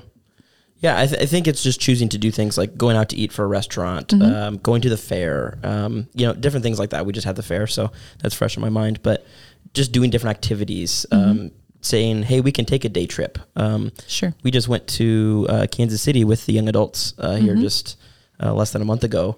Yeah, 0.84 1.00
I, 1.00 1.08
th- 1.08 1.22
I 1.22 1.26
think 1.26 1.48
it's 1.48 1.64
just 1.64 1.80
choosing 1.80 2.10
to 2.10 2.18
do 2.18 2.30
things 2.30 2.58
like 2.58 2.78
going 2.78 2.98
out 2.98 3.08
to 3.10 3.16
eat 3.16 3.32
for 3.32 3.46
a 3.46 3.48
restaurant, 3.48 4.12
um, 4.22 4.58
going 4.58 4.82
to 4.82 4.90
the 4.90 4.98
fair, 4.98 5.58
um, 5.64 6.10
you 6.14 6.28
know, 6.28 6.34
different 6.34 6.62
things 6.62 6.78
like 6.78 6.90
that. 6.90 7.06
We 7.06 7.14
just 7.14 7.26
had 7.26 7.38
the 7.38 7.42
fair, 7.42 7.68
so 7.68 7.90
that's 8.22 8.36
fresh 8.36 8.58
in 8.58 8.62
my 8.62 8.68
mind. 8.70 9.02
But 9.02 9.26
just 9.74 9.94
doing 9.94 10.10
different 10.10 10.36
activities, 10.36 11.06
um, 11.10 11.52
saying, 11.80 12.24
"Hey, 12.24 12.42
we 12.42 12.52
can 12.52 12.66
take 12.66 12.84
a 12.84 12.90
day 12.90 13.06
trip." 13.06 13.40
Um, 13.56 13.94
sure. 14.08 14.34
we 14.44 14.52
just 14.52 14.68
went 14.68 14.86
to 14.88 15.48
uh, 15.48 15.68
Kansas 15.72 16.02
City 16.02 16.26
with 16.26 16.46
the 16.48 16.52
young 16.52 16.68
adults 16.68 17.14
uh, 17.18 17.36
here 17.36 17.56
just 17.56 17.98
uh, 18.42 18.54
less 18.54 18.74
than 18.74 18.82
a 18.82 18.86
month 18.86 19.06
ago, 19.06 19.38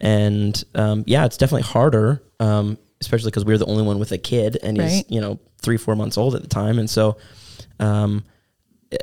and 0.00 0.64
um, 0.74 1.04
yeah, 1.06 1.26
it's 1.26 1.36
definitely 1.36 1.68
harder, 1.68 2.22
um, 2.40 2.78
especially 3.02 3.30
because 3.30 3.44
we 3.44 3.52
were 3.52 3.58
the 3.58 3.66
only 3.66 3.82
one 3.82 3.98
with 3.98 4.12
a 4.12 4.18
kid, 4.18 4.56
and 4.62 4.80
he's 4.80 5.04
you 5.10 5.20
know 5.20 5.38
three 5.60 5.76
four 5.76 5.94
months 5.94 6.16
old 6.16 6.34
at 6.34 6.40
the 6.40 6.48
time, 6.48 6.78
and 6.78 6.88
so 6.88 7.18
um, 7.80 8.24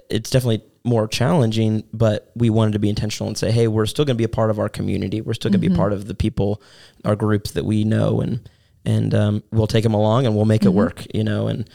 it's 0.10 0.32
definitely 0.32 0.64
more 0.84 1.08
challenging. 1.08 1.84
But 1.94 2.32
we 2.36 2.50
wanted 2.50 2.74
to 2.74 2.80
be 2.80 2.90
intentional 2.90 3.28
and 3.28 3.38
say, 3.38 3.52
hey, 3.52 3.68
we're 3.68 3.86
still 3.86 4.06
going 4.06 4.16
to 4.16 4.22
be 4.22 4.26
a 4.26 4.30
part 4.30 4.50
of 4.50 4.60
our 4.60 4.70
community. 4.70 5.22
We're 5.22 5.34
still 5.34 5.52
going 5.52 5.62
to 5.62 5.70
be 5.70 5.76
part 5.76 5.94
of 5.94 6.08
the 6.08 6.16
people, 6.16 6.62
our 7.06 7.16
groups 7.16 7.52
that 7.52 7.66
we 7.66 7.84
know, 7.84 8.22
and 8.22 8.50
and 8.86 9.16
um, 9.16 9.44
we'll 9.52 9.68
take 9.68 9.84
them 9.84 9.94
along 9.94 10.26
and 10.26 10.36
we'll 10.36 10.46
make 10.46 10.66
it 10.66 10.74
work, 10.74 11.06
you 11.14 11.24
know, 11.24 11.48
and 11.48 11.70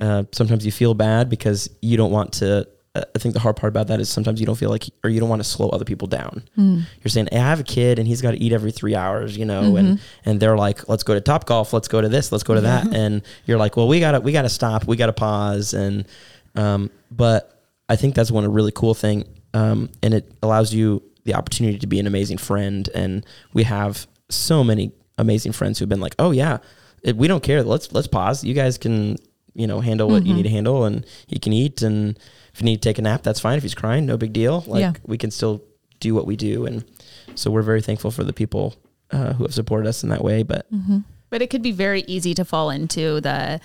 uh, 0.00 0.24
sometimes 0.32 0.66
you 0.66 0.72
feel 0.72 0.94
bad 0.94 1.28
because 1.28 1.70
you 1.82 1.96
don't 1.96 2.10
want 2.10 2.32
to. 2.32 2.66
uh, 2.94 3.02
I 3.14 3.18
think 3.18 3.34
the 3.34 3.40
hard 3.40 3.56
part 3.56 3.70
about 3.70 3.86
that 3.88 4.00
is 4.00 4.08
sometimes 4.08 4.40
you 4.40 4.46
don't 4.46 4.56
feel 4.56 4.70
like, 4.70 4.84
or 5.04 5.10
you 5.10 5.20
don't 5.20 5.28
want 5.28 5.42
to 5.42 5.48
slow 5.48 5.68
other 5.68 5.84
people 5.84 6.08
down. 6.08 6.42
Mm. 6.56 6.82
You're 7.02 7.10
saying, 7.10 7.28
hey, 7.30 7.38
I 7.38 7.50
have 7.50 7.60
a 7.60 7.64
kid 7.64 7.98
and 7.98 8.08
he's 8.08 8.22
got 8.22 8.32
to 8.32 8.38
eat 8.38 8.52
every 8.52 8.72
three 8.72 8.94
hours, 8.94 9.36
you 9.36 9.44
know, 9.44 9.76
and 9.76 10.00
and 10.24 10.40
they're 10.40 10.56
like, 10.56 10.88
let's 10.88 11.02
go 11.02 11.14
to 11.14 11.20
Top 11.20 11.46
Golf, 11.46 11.72
let's 11.72 11.88
go 11.88 12.00
to 12.00 12.08
this, 12.08 12.32
let's 12.32 12.44
go 12.44 12.54
to 12.54 12.60
that, 12.62 12.92
and 12.94 13.22
you're 13.46 13.58
like, 13.58 13.76
well, 13.76 13.88
we 13.88 14.00
gotta 14.00 14.20
we 14.20 14.32
gotta 14.32 14.48
stop, 14.48 14.86
we 14.86 14.96
gotta 14.96 15.12
pause, 15.12 15.74
and 15.74 16.06
um, 16.54 16.90
but 17.10 17.57
I 17.88 17.96
think 17.96 18.14
that's 18.14 18.30
one 18.30 18.44
a 18.44 18.48
really 18.48 18.72
cool 18.72 18.94
thing, 18.94 19.24
um, 19.54 19.90
and 20.02 20.14
it 20.14 20.32
allows 20.42 20.72
you 20.74 21.02
the 21.24 21.34
opportunity 21.34 21.78
to 21.78 21.86
be 21.86 21.98
an 21.98 22.06
amazing 22.06 22.38
friend, 22.38 22.88
and 22.94 23.24
we 23.52 23.62
have 23.64 24.06
so 24.28 24.62
many 24.62 24.92
amazing 25.16 25.52
friends 25.52 25.78
who've 25.78 25.88
been 25.88 26.00
like, 26.00 26.14
oh 26.18 26.30
yeah, 26.30 26.58
it, 27.02 27.16
we 27.16 27.28
don't 27.28 27.42
care, 27.42 27.62
let's 27.62 27.92
let's 27.92 28.06
pause, 28.08 28.44
you 28.44 28.54
guys 28.54 28.78
can 28.78 29.16
you 29.54 29.66
know 29.66 29.80
handle 29.80 30.08
what 30.08 30.26
you 30.26 30.34
need 30.34 30.44
to 30.44 30.48
handle, 30.50 30.84
and 30.84 31.04
he 31.26 31.38
can 31.38 31.52
eat, 31.52 31.82
and 31.82 32.18
if 32.54 32.60
you 32.60 32.64
need 32.64 32.82
to 32.82 32.88
take 32.88 32.98
a 32.98 33.02
nap, 33.02 33.22
that's 33.22 33.40
fine. 33.40 33.56
If 33.56 33.62
he's 33.62 33.74
crying, 33.74 34.06
no 34.06 34.16
big 34.16 34.32
deal. 34.32 34.64
Like 34.66 34.80
Yeah. 34.80 34.92
we 35.06 35.18
can 35.18 35.30
still 35.30 35.62
do 36.00 36.14
what 36.14 36.26
we 36.26 36.36
do, 36.36 36.66
and 36.66 36.84
so 37.34 37.50
we're 37.50 37.62
very 37.62 37.82
thankful 37.82 38.10
for 38.10 38.24
the 38.24 38.32
people 38.32 38.74
uh, 39.10 39.32
who 39.32 39.44
have 39.44 39.54
supported 39.54 39.88
us 39.88 40.02
in 40.02 40.10
that 40.10 40.22
way. 40.22 40.42
But 40.42 40.70
Mm-hmm. 40.72 40.98
But 41.30 41.42
it 41.42 41.50
could 41.50 41.62
be 41.62 41.72
very 41.72 42.02
easy 42.06 42.34
to 42.34 42.44
fall 42.44 42.70
into 42.70 43.20
the 43.20 43.60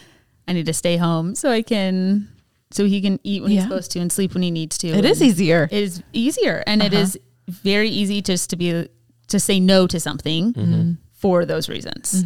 I 0.47 0.53
need 0.53 0.65
to 0.65 0.73
stay 0.73 0.97
home 0.97 1.33
so 1.35 1.49
I 1.49 1.61
can 1.61 2.27
so 2.73 2.85
he 2.85 2.99
can 3.01 3.19
eat 3.23 3.41
when 3.41 3.51
Yeah. 3.51 3.61
he's 3.61 3.63
supposed 3.69 3.91
to 3.91 3.99
and 3.99 4.11
sleep 4.11 4.33
when 4.33 4.43
he 4.43 4.51
needs 4.51 4.77
to. 4.79 4.87
It 4.87 5.05
is 5.05 5.21
easier. 5.21 5.69
It 5.71 5.83
is 5.83 6.03
easier 6.11 6.63
and 6.67 6.81
it 6.81 6.93
Uh-huh. 6.93 7.03
is 7.03 7.19
very 7.47 7.89
easy 7.89 8.21
just 8.21 8.49
to 8.49 8.55
be 8.55 8.87
to 9.27 9.39
say 9.39 9.59
no 9.59 9.87
to 9.87 9.99
something 9.99 10.53
Mm-hmm. 10.53 10.91
for 11.13 11.45
those 11.45 11.69
reasons. 11.69 12.23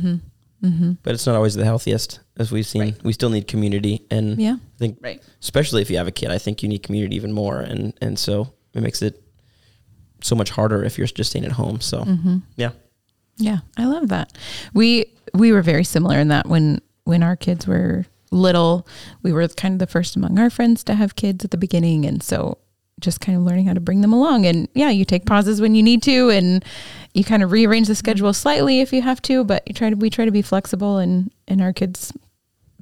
but 1.04 1.14
it's 1.14 1.26
not 1.28 1.36
always 1.36 1.54
the 1.54 1.64
healthiest, 1.66 2.20
as 2.38 2.52
we've 2.52 2.66
seen. 2.66 2.82
Right. 2.82 3.04
We 3.04 3.14
still 3.14 3.30
need 3.30 3.48
community, 3.48 4.02
and 4.10 4.40
Yeah. 4.40 4.56
I 4.56 4.78
think 4.80 4.98
Right. 5.02 5.22
especially 5.42 5.82
if 5.82 5.90
you 5.92 5.98
have 5.98 6.08
a 6.08 6.12
kid, 6.12 6.32
I 6.32 6.38
think 6.40 6.64
you 6.64 6.70
need 6.70 6.82
community 6.84 7.16
even 7.16 7.32
more, 7.32 7.60
and 7.62 7.94
and 8.02 8.18
so 8.18 8.54
it 8.74 8.82
makes 8.82 9.02
it 9.02 9.22
so 10.22 10.36
much 10.36 10.50
harder 10.50 10.84
if 10.84 10.98
you're 10.98 11.08
just 11.08 11.30
staying 11.30 11.46
at 11.46 11.52
home. 11.54 11.80
So 11.82 12.00
Mm-hmm. 12.04 12.38
yeah, 12.56 12.72
Yeah, 13.40 13.60
I 13.78 13.86
love 13.86 14.08
that. 14.10 14.36
We 14.74 15.06
we 15.34 15.52
were 15.52 15.62
very 15.62 15.84
similar 15.84 16.18
in 16.20 16.30
that 16.30 16.48
when 16.48 16.80
when 17.04 17.22
our 17.24 17.36
kids 17.36 17.68
were 17.68 18.06
little, 18.32 18.88
we 19.24 19.32
were 19.32 19.48
kind 19.48 19.74
of 19.74 19.80
the 19.80 19.88
first 19.88 20.16
among 20.16 20.40
our 20.40 20.50
friends 20.50 20.84
to 20.86 20.96
have 20.96 21.16
kids 21.16 21.46
at 21.46 21.52
the 21.52 21.58
beginning, 21.58 22.06
and 22.06 22.22
so 22.22 22.58
just 23.00 23.22
kind 23.22 23.38
of 23.38 23.44
learning 23.44 23.66
how 23.66 23.74
to 23.74 23.80
bring 23.80 24.02
them 24.02 24.14
along. 24.14 24.46
And 24.46 24.68
yeah, 24.74 24.90
you 24.90 25.06
take 25.06 25.26
pauses 25.26 25.62
when 25.62 25.76
you 25.76 25.84
need 25.84 26.02
to, 26.04 26.30
and 26.30 26.64
you 27.14 27.24
kind 27.24 27.44
of 27.44 27.52
rearrange 27.52 27.88
the 27.88 27.94
mm-hmm. 27.94 28.00
schedule 28.00 28.34
slightly 28.34 28.82
if 28.82 28.92
you 28.92 29.02
have 29.02 29.22
to. 29.24 29.44
But 29.44 29.64
you 29.68 29.74
try 29.74 29.90
to 29.90 29.96
we 29.96 30.10
try 30.10 30.26
to 30.26 30.32
be 30.32 30.42
flexible, 30.42 30.98
and 30.98 31.32
and 31.48 31.62
our 31.62 31.74
kids 31.74 32.12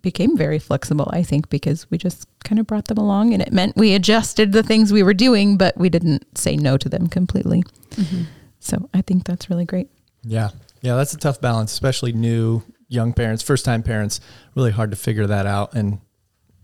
became 0.02 0.38
very 0.38 0.60
flexible. 0.60 1.10
I 1.12 1.24
think 1.24 1.50
because 1.50 1.90
we 1.90 1.98
just 1.98 2.28
kind 2.44 2.60
of 2.60 2.68
brought 2.68 2.86
them 2.86 2.98
along, 2.98 3.34
and 3.34 3.42
it 3.42 3.52
meant 3.52 3.76
we 3.76 3.94
adjusted 3.94 4.52
the 4.52 4.64
things 4.64 4.94
we 4.94 5.04
were 5.04 5.14
doing, 5.14 5.58
but 5.58 5.78
we 5.78 5.90
didn't 5.90 6.38
say 6.38 6.56
no 6.56 6.78
to 6.78 6.88
them 6.88 7.08
completely. 7.08 7.64
Mm-hmm. 7.92 8.24
So 8.60 8.90
I 8.94 9.02
think 9.02 9.26
that's 9.26 9.50
really 9.50 9.66
great. 9.66 9.90
Yeah. 10.24 10.50
Yeah, 10.82 10.96
that's 10.96 11.14
a 11.14 11.18
tough 11.18 11.42
balance, 11.42 11.74
especially 11.74 12.14
new 12.14 12.62
young 12.88 13.14
parents, 13.14 13.44
first 13.44 13.66
time 13.66 13.84
parents. 13.84 14.20
Really 14.56 14.72
hard 14.72 14.92
to 14.92 14.98
figure 14.98 15.28
that 15.28 15.46
out. 15.46 15.74
And 15.74 16.00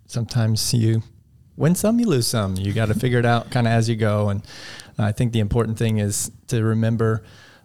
sometimes 0.05 0.73
you 0.73 1.03
win 1.57 1.75
some, 1.75 1.99
you 1.99 2.07
lose 2.07 2.27
some. 2.27 2.55
You 2.55 2.73
got 2.73 2.87
to 2.87 2.93
figure 2.93 3.19
it 3.19 3.25
out 3.25 3.51
kind 3.51 3.67
of 3.67 3.73
as 3.73 3.89
you 3.89 3.95
go. 3.95 4.29
And 4.29 4.43
I 4.97 5.11
think 5.11 5.33
the 5.33 5.39
important 5.39 5.77
thing 5.77 5.99
is 5.99 6.31
to 6.47 6.63
remember 6.63 7.23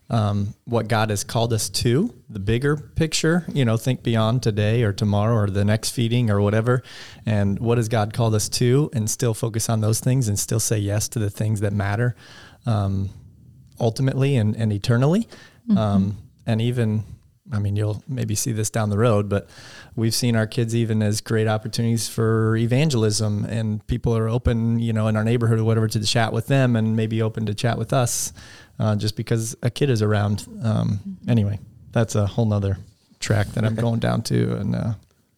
um, 0.08 0.54
what 0.64 0.86
God 0.86 1.10
has 1.10 1.24
called 1.24 1.52
us 1.52 1.68
to, 1.68 2.14
the 2.28 2.38
bigger 2.38 2.76
picture. 2.76 3.44
You 3.52 3.64
know, 3.64 3.76
think 3.76 4.02
beyond 4.02 4.42
today 4.42 4.84
or 4.84 4.92
tomorrow 4.92 5.34
or 5.34 5.50
the 5.50 5.64
next 5.64 5.90
feeding 5.90 6.30
or 6.30 6.40
whatever. 6.40 6.82
And 7.24 7.58
what 7.58 7.78
has 7.78 7.88
God 7.88 8.12
called 8.12 8.34
us 8.34 8.48
to, 8.50 8.90
and 8.92 9.10
still 9.10 9.34
focus 9.34 9.68
on 9.68 9.80
those 9.80 10.00
things 10.00 10.28
and 10.28 10.38
still 10.38 10.60
say 10.60 10.78
yes 10.78 11.08
to 11.08 11.18
the 11.18 11.30
things 11.30 11.60
that 11.60 11.72
matter 11.72 12.14
um, 12.66 13.10
ultimately 13.80 14.36
and, 14.36 14.54
and 14.56 14.72
eternally. 14.72 15.28
Um, 15.76 16.18
and 16.46 16.60
even, 16.60 17.02
I 17.52 17.58
mean, 17.58 17.76
you'll 17.76 18.02
maybe 18.08 18.34
see 18.34 18.52
this 18.52 18.70
down 18.70 18.90
the 18.90 18.98
road, 18.98 19.28
but 19.28 19.48
we've 19.94 20.14
seen 20.14 20.34
our 20.34 20.46
kids 20.46 20.74
even 20.74 21.02
as 21.02 21.20
great 21.20 21.46
opportunities 21.46 22.08
for 22.08 22.56
evangelism, 22.56 23.44
and 23.44 23.86
people 23.86 24.16
are 24.16 24.28
open, 24.28 24.78
you 24.78 24.92
know, 24.92 25.06
in 25.06 25.16
our 25.16 25.24
neighborhood 25.24 25.58
or 25.58 25.64
whatever, 25.64 25.86
to 25.88 26.04
chat 26.04 26.32
with 26.32 26.48
them, 26.48 26.74
and 26.74 26.96
maybe 26.96 27.22
open 27.22 27.46
to 27.46 27.54
chat 27.54 27.78
with 27.78 27.92
us, 27.92 28.32
uh, 28.78 28.96
just 28.96 29.16
because 29.16 29.56
a 29.62 29.70
kid 29.70 29.90
is 29.90 30.02
around. 30.02 30.46
Um, 30.62 31.18
anyway, 31.28 31.60
that's 31.92 32.14
a 32.14 32.26
whole 32.26 32.46
nother 32.46 32.78
track 33.20 33.46
that 33.48 33.64
I'm 33.64 33.76
going 33.76 34.00
down 34.00 34.22
to, 34.22 34.56
and 34.56 34.74
uh, 34.74 34.94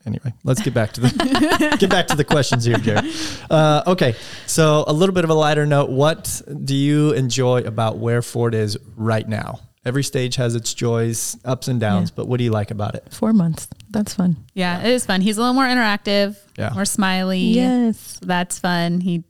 anyway, 0.06 0.32
let's 0.44 0.62
get 0.62 0.72
back 0.72 0.92
to 0.92 1.02
the 1.02 1.76
get 1.78 1.90
back 1.90 2.06
to 2.08 2.16
the 2.16 2.24
questions 2.24 2.64
here, 2.64 2.78
Jared. 2.78 3.04
Uh, 3.50 3.82
okay, 3.86 4.14
so 4.46 4.84
a 4.86 4.92
little 4.92 5.14
bit 5.14 5.24
of 5.24 5.30
a 5.30 5.34
lighter 5.34 5.66
note. 5.66 5.90
What 5.90 6.40
do 6.64 6.74
you 6.74 7.12
enjoy 7.12 7.60
about 7.62 7.98
where 7.98 8.22
Ford 8.22 8.54
is 8.54 8.78
right 8.96 9.28
now? 9.28 9.60
Every 9.85 10.02
stage 10.04 10.37
has 10.37 10.54
its 10.54 10.75
joys, 10.75 11.37
ups 11.44 11.68
and 11.68 11.80
downs, 11.80 12.11
Yeah. 12.11 12.14
but 12.16 12.28
what 12.28 12.38
do 12.38 12.44
you 12.44 12.50
like 12.50 12.70
about 12.70 12.94
it? 12.94 13.04
Four 13.12 13.32
months. 13.32 13.68
That's 13.90 14.12
fun. 14.12 14.37
Yeah, 14.54 14.80
it 14.80 14.87
is 14.90 15.06
fun. 15.06 15.20
He's 15.20 15.38
a 15.38 15.40
little 15.40 15.54
more 15.54 15.64
interactive, 15.66 16.37
Yeah. 16.58 16.70
more 16.75 16.85
smiley. 16.85 17.40
Yes. 17.40 18.18
That's 18.20 18.58
fun. 18.58 19.00
He 19.00 19.25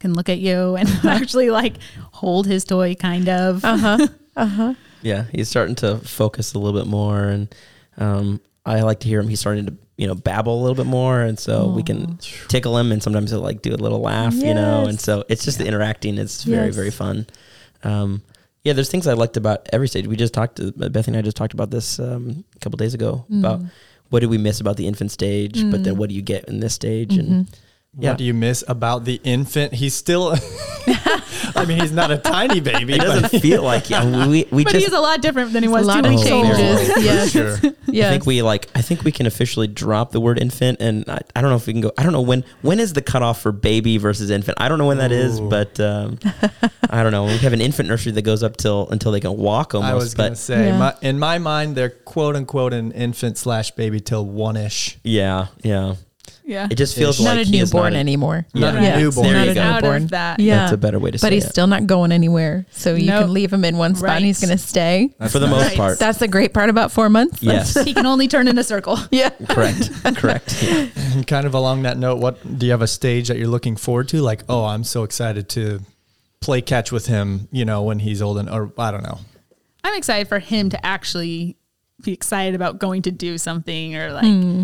can 0.00 0.14
look 0.14 0.28
at 0.28 0.38
you 0.38 0.76
and 0.76 0.88
actually 1.04 1.50
like 1.50 1.74
hold 2.12 2.46
his 2.46 2.64
toy 2.64 2.94
kind 2.94 3.28
of. 3.28 3.64
Uh 3.64 3.76
huh. 3.76 3.98
Uh 4.36 4.46
huh. 4.46 4.74
yeah, 5.00 5.26
he's 5.30 5.48
starting 5.48 5.76
to 5.76 5.98
focus 5.98 6.54
a 6.54 6.58
little 6.58 6.76
bit 6.76 6.88
more, 6.88 7.22
and 7.22 7.54
um, 7.98 8.40
I 8.66 8.80
like 8.80 8.98
to 9.00 9.06
hear 9.08 9.20
him. 9.20 9.28
He's 9.28 9.38
starting 9.38 9.66
to 9.66 9.74
you 9.96 10.08
know 10.08 10.16
babble 10.16 10.58
a 10.58 10.60
little 10.60 10.74
bit 10.74 10.86
more, 10.86 11.20
and 11.20 11.38
so 11.38 11.68
we 11.68 11.84
can 11.84 12.18
tickle 12.48 12.76
him, 12.76 12.90
and 12.90 13.00
sometimes 13.00 13.30
he'll 13.30 13.38
like 13.40 13.62
do 13.62 13.72
a 13.72 13.76
little 13.78 14.00
laugh, 14.00 14.34
you 14.34 14.52
know, 14.52 14.86
and 14.86 14.98
so 15.00 15.22
it's 15.28 15.44
just 15.44 15.58
the 15.58 15.66
interacting. 15.66 16.18
It's 16.18 16.42
very 16.42 16.66
Yes. 16.66 16.74
very 16.74 16.90
fun. 16.90 17.28
Um, 17.84 18.22
yeah, 18.64 18.72
there's 18.72 18.90
things 18.90 19.06
I 19.06 19.12
liked 19.12 19.36
about 19.36 19.68
every 19.72 19.88
stage. 19.88 20.06
We 20.06 20.16
just 20.16 20.34
talked. 20.34 20.56
To, 20.56 20.72
Bethany 20.72 21.18
and 21.18 21.24
I 21.24 21.26
just 21.26 21.36
talked 21.36 21.54
about 21.54 21.70
this 21.70 22.00
um, 22.00 22.44
a 22.56 22.58
couple 22.58 22.76
days 22.78 22.94
ago 22.94 23.24
mm. 23.30 23.40
about 23.40 23.60
what 24.08 24.20
did 24.20 24.30
we 24.30 24.38
miss 24.38 24.60
about 24.60 24.76
the 24.76 24.86
infant 24.86 25.10
stage, 25.10 25.62
but 25.70 25.84
then 25.84 25.94
mm. 25.94 25.98
what 25.98 26.08
do 26.08 26.14
you 26.14 26.22
get 26.22 26.44
in 26.48 26.60
this 26.60 26.74
stage, 26.74 27.16
and 27.16 27.28
mm-hmm. 27.28 27.54
Yeah. 27.96 28.10
What 28.10 28.18
do 28.18 28.24
you 28.24 28.34
miss 28.34 28.64
about 28.66 29.04
the 29.04 29.20
infant? 29.22 29.72
He's 29.72 29.94
still, 29.94 30.30
I 31.56 31.64
mean, 31.66 31.80
he's 31.80 31.92
not 31.92 32.10
a 32.10 32.18
tiny 32.18 32.60
baby. 32.60 32.94
it 32.94 33.00
doesn't 33.00 33.40
feel 33.40 33.62
like 33.62 33.90
yeah, 33.90 34.26
we 34.26 34.46
we 34.50 34.64
But 34.64 34.72
just 34.72 34.86
he's 34.86 34.92
a 34.94 35.00
lot 35.00 35.20
different 35.22 35.52
than 35.52 35.62
he 35.62 35.68
was 35.68 35.84
a 35.84 35.88
lot 35.88 36.04
two 36.04 36.10
of 36.14 36.22
changes. 36.24 36.92
For 36.92 37.00
Yes. 37.00 37.30
sure. 37.30 37.56
Yes. 37.86 38.06
I 38.08 38.10
think 38.10 38.26
we 38.26 38.42
like. 38.42 38.68
I 38.74 38.82
think 38.82 39.04
we 39.04 39.12
can 39.12 39.26
officially 39.26 39.66
drop 39.66 40.10
the 40.12 40.20
word 40.20 40.38
infant, 40.40 40.80
and 40.80 41.08
I, 41.08 41.20
I 41.36 41.40
don't 41.40 41.50
know 41.50 41.56
if 41.56 41.66
we 41.66 41.72
can 41.72 41.82
go. 41.82 41.92
I 41.98 42.02
don't 42.02 42.12
know 42.12 42.20
when. 42.22 42.44
When 42.62 42.80
is 42.80 42.92
the 42.92 43.02
cutoff 43.02 43.40
for 43.42 43.52
baby 43.52 43.98
versus 43.98 44.30
infant? 44.30 44.58
I 44.60 44.68
don't 44.68 44.78
know 44.78 44.86
when 44.86 44.98
that 44.98 45.12
is, 45.12 45.40
Ooh. 45.40 45.48
but 45.48 45.78
um, 45.80 46.18
I 46.90 47.02
don't 47.02 47.12
know. 47.12 47.24
We 47.24 47.38
have 47.38 47.52
an 47.52 47.60
infant 47.60 47.88
nursery 47.88 48.12
that 48.12 48.22
goes 48.22 48.42
up 48.42 48.56
till 48.56 48.88
until 48.90 49.12
they 49.12 49.20
can 49.20 49.36
walk 49.36 49.74
almost. 49.74 49.90
I 49.90 49.94
was 49.94 50.14
going 50.14 50.30
to 50.32 50.36
say, 50.36 50.66
Yeah. 50.68 50.78
my, 50.78 50.94
in 51.02 51.18
my 51.18 51.38
mind, 51.38 51.76
they're 51.76 51.90
quote 51.90 52.36
unquote 52.36 52.72
an 52.72 52.92
infant 52.92 53.38
slash 53.38 53.70
baby 53.72 54.00
till 54.00 54.24
one 54.26 54.56
ish. 54.56 54.98
yeah, 55.04 55.48
yeah. 55.62 55.94
Yeah. 56.46 56.68
It 56.70 56.74
just 56.74 56.94
feels 56.94 57.18
not 57.20 57.36
like 57.38 57.46
a 57.46 57.50
he 57.50 57.58
is 57.58 57.72
newborn 57.72 57.92
not 57.94 57.96
a- 57.96 58.00
anymore. 58.00 58.46
Yeah. 58.52 58.60
Not 58.72 58.76
a 58.76 58.82
Yeah, 58.82 58.98
newborn. 58.98 59.26
There 59.28 59.36
not 59.36 59.44
you 59.46 59.50
a 59.52 59.54
go. 59.54 59.60
Out 59.62 59.82
newborn. 59.82 60.02
of 60.04 60.10
that. 60.10 60.40
Yeah. 60.40 60.56
That's 60.58 60.72
a 60.72 60.76
better 60.76 60.98
way 60.98 61.10
to 61.10 61.18
say 61.18 61.26
it. 61.26 61.30
but 61.30 61.32
he's 61.32 61.44
it. 61.46 61.50
still 61.50 61.66
not 61.66 61.86
going 61.86 62.12
anywhere. 62.12 62.66
So 62.70 62.94
you 62.94 63.06
Nope. 63.06 63.22
can 63.24 63.32
leave 63.32 63.50
him 63.52 63.64
in 63.64 63.78
one 63.78 63.94
spot 63.94 64.10
and 64.16 64.24
he's 64.26 64.42
Right. 64.42 64.48
going 64.48 64.58
to 64.58 64.62
stay. 64.64 65.14
That's 65.18 65.32
For 65.32 65.38
the 65.38 65.46
nice. 65.46 65.54
most 65.56 65.68
Right. 65.68 65.76
part. 65.78 65.98
That's 65.98 66.18
the 66.18 66.28
great 66.28 66.52
part 66.52 66.68
about 66.68 66.92
four 66.92 67.08
months. 67.08 67.42
yes. 67.42 67.82
he 67.84 67.94
can 67.94 68.04
only 68.06 68.28
turn 68.28 68.46
in 68.48 68.58
a 68.58 68.64
circle. 68.64 68.98
yeah. 69.10 69.30
Correct. 69.48 69.90
Correct. 70.16 70.62
Yeah. 70.62 70.86
And 71.14 71.26
kind 71.26 71.46
of 71.46 71.54
along 71.54 71.82
that 71.82 71.96
note, 71.96 72.18
what 72.18 72.58
do 72.58 72.66
you 72.66 72.72
have 72.72 72.82
a 72.82 72.88
stage 72.88 73.28
that 73.28 73.38
you're 73.38 73.46
looking 73.48 73.76
forward 73.76 74.08
to? 74.08 74.20
Like, 74.20 74.42
oh, 74.48 74.64
I'm 74.64 74.82
so 74.84 75.04
excited 75.04 75.48
to 75.50 75.80
play 76.40 76.60
catch 76.60 76.90
with 76.90 77.06
him, 77.06 77.46
you 77.52 77.64
know, 77.64 77.82
when 77.84 78.00
he's 78.00 78.20
old 78.20 78.36
and 78.36 78.50
or 78.50 78.72
I 78.76 78.90
don't 78.90 79.04
know. 79.04 79.20
I'm 79.84 79.94
excited 79.96 80.26
for 80.28 80.40
him 80.40 80.70
to 80.70 80.84
actually 80.84 81.56
be 82.02 82.12
excited 82.12 82.54
about 82.56 82.80
going 82.80 83.02
to 83.02 83.10
do 83.12 83.38
something 83.38 83.94
or 83.96 84.12
like 84.12 84.24
Hmm. 84.24 84.62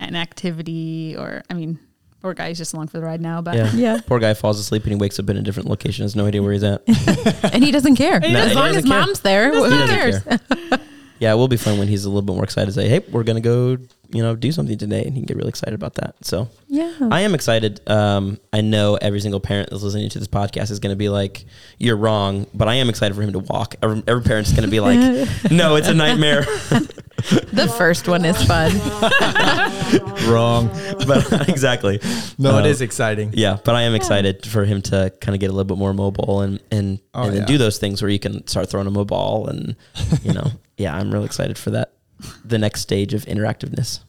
An 0.00 0.16
activity 0.16 1.14
or 1.16 1.42
I 1.48 1.54
mean, 1.54 1.78
poor 2.20 2.34
guy's 2.34 2.58
just 2.58 2.72
along 2.74 2.88
for 2.88 2.98
the 2.98 3.04
ride 3.04 3.20
now, 3.20 3.40
but 3.40 3.54
Yeah. 3.54 3.70
Yeah. 3.74 4.00
Poor 4.06 4.18
guy 4.18 4.34
falls 4.34 4.58
asleep 4.58 4.82
and 4.84 4.92
he 4.92 4.98
wakes 4.98 5.18
up 5.18 5.30
in 5.30 5.36
a 5.36 5.42
different 5.42 5.68
location. 5.68 6.02
Has 6.04 6.16
no 6.16 6.26
idea 6.26 6.42
where 6.42 6.52
he's 6.52 6.64
at. 6.64 6.82
And 7.52 7.62
he 7.64 7.70
doesn't 7.70 7.96
care. 7.96 8.20
No, 8.20 8.26
as 8.28 8.50
he 8.50 8.54
long 8.56 8.74
as 8.76 8.84
care. 8.84 8.98
mom's 9.00 9.20
there, 9.20 9.52
who 9.52 9.64
He 9.64 9.86
cares? 9.86 10.20
care. 10.22 10.38
yeah, 11.18 11.32
it 11.32 11.36
will 11.36 11.48
be 11.48 11.56
fun 11.56 11.78
when 11.78 11.88
he's 11.88 12.04
a 12.04 12.08
little 12.08 12.22
bit 12.22 12.34
more 12.34 12.44
excited 12.44 12.66
to 12.66 12.72
say, 12.72 12.88
"Hey, 12.88 13.00
we're 13.10 13.24
gonna 13.24 13.40
go, 13.42 13.76
you 14.10 14.22
know, 14.22 14.34
do 14.36 14.50
something 14.52 14.78
today," 14.78 15.02
and 15.04 15.12
he 15.14 15.20
can 15.20 15.26
get 15.26 15.36
really 15.36 15.48
excited 15.50 15.74
about 15.74 15.94
that. 15.96 16.14
So 16.22 16.48
Yeah. 16.68 16.92
I 17.10 17.20
am 17.22 17.34
excited. 17.34 17.80
Um, 17.88 18.38
I 18.52 18.60
know 18.62 18.94
every 18.96 19.20
single 19.20 19.40
parent 19.40 19.68
that's 19.70 19.82
listening 19.82 20.08
to 20.10 20.18
this 20.18 20.28
podcast 20.28 20.70
is 20.70 20.78
going 20.78 20.92
to 20.92 20.96
be 20.96 21.08
like, 21.10 21.44
"You're 21.78 21.96
wrong," 21.96 22.46
but 22.54 22.68
I 22.68 22.76
am 22.76 22.88
excited 22.88 23.14
for 23.14 23.22
him 23.22 23.32
to 23.32 23.40
walk. 23.40 23.74
Every, 23.82 24.02
every 24.06 24.22
parent's 24.22 24.52
going 24.52 24.64
to 24.64 24.70
be 24.70 24.80
like, 24.80 24.98
"No, 25.50 25.76
it's 25.76 25.88
a 25.88 25.94
nightmare." 25.94 26.46
the 27.52 27.72
first 27.76 28.08
one 28.08 28.24
is 28.24 28.42
fun. 28.44 28.70
Wrong. 30.30 30.68
but 31.06 31.48
exactly. 31.48 32.00
No, 32.38 32.58
it 32.58 32.60
Um, 32.62 32.66
is 32.66 32.80
exciting. 32.80 33.30
Yeah, 33.34 33.58
but 33.64 33.74
I 33.74 33.82
am 33.82 33.94
excited 33.94 34.46
for 34.46 34.64
him 34.64 34.82
to 34.82 35.12
kind 35.20 35.34
of 35.34 35.40
get 35.40 35.46
a 35.50 35.52
little 35.52 35.64
bit 35.64 35.78
more 35.78 35.92
mobile 35.92 36.40
and 36.40 36.60
and 36.70 37.00
Oh, 37.14 37.24
and 37.24 37.36
yeah. 37.38 37.44
do 37.44 37.58
those 37.58 37.78
things 37.78 38.02
where 38.02 38.10
you 38.10 38.18
can 38.18 38.46
start 38.46 38.68
throwing 38.68 38.86
him 38.86 38.96
a 38.96 39.04
ball 39.04 39.46
and 39.48 39.76
you 40.22 40.32
know, 40.32 40.50
yeah, 40.76 40.94
I'm 40.94 41.10
really 41.10 41.26
excited 41.26 41.58
for 41.58 41.70
that. 41.70 41.92
The 42.44 42.58
next 42.58 42.82
stage 42.82 43.14
of 43.14 43.24
interactiveness. 43.26 44.00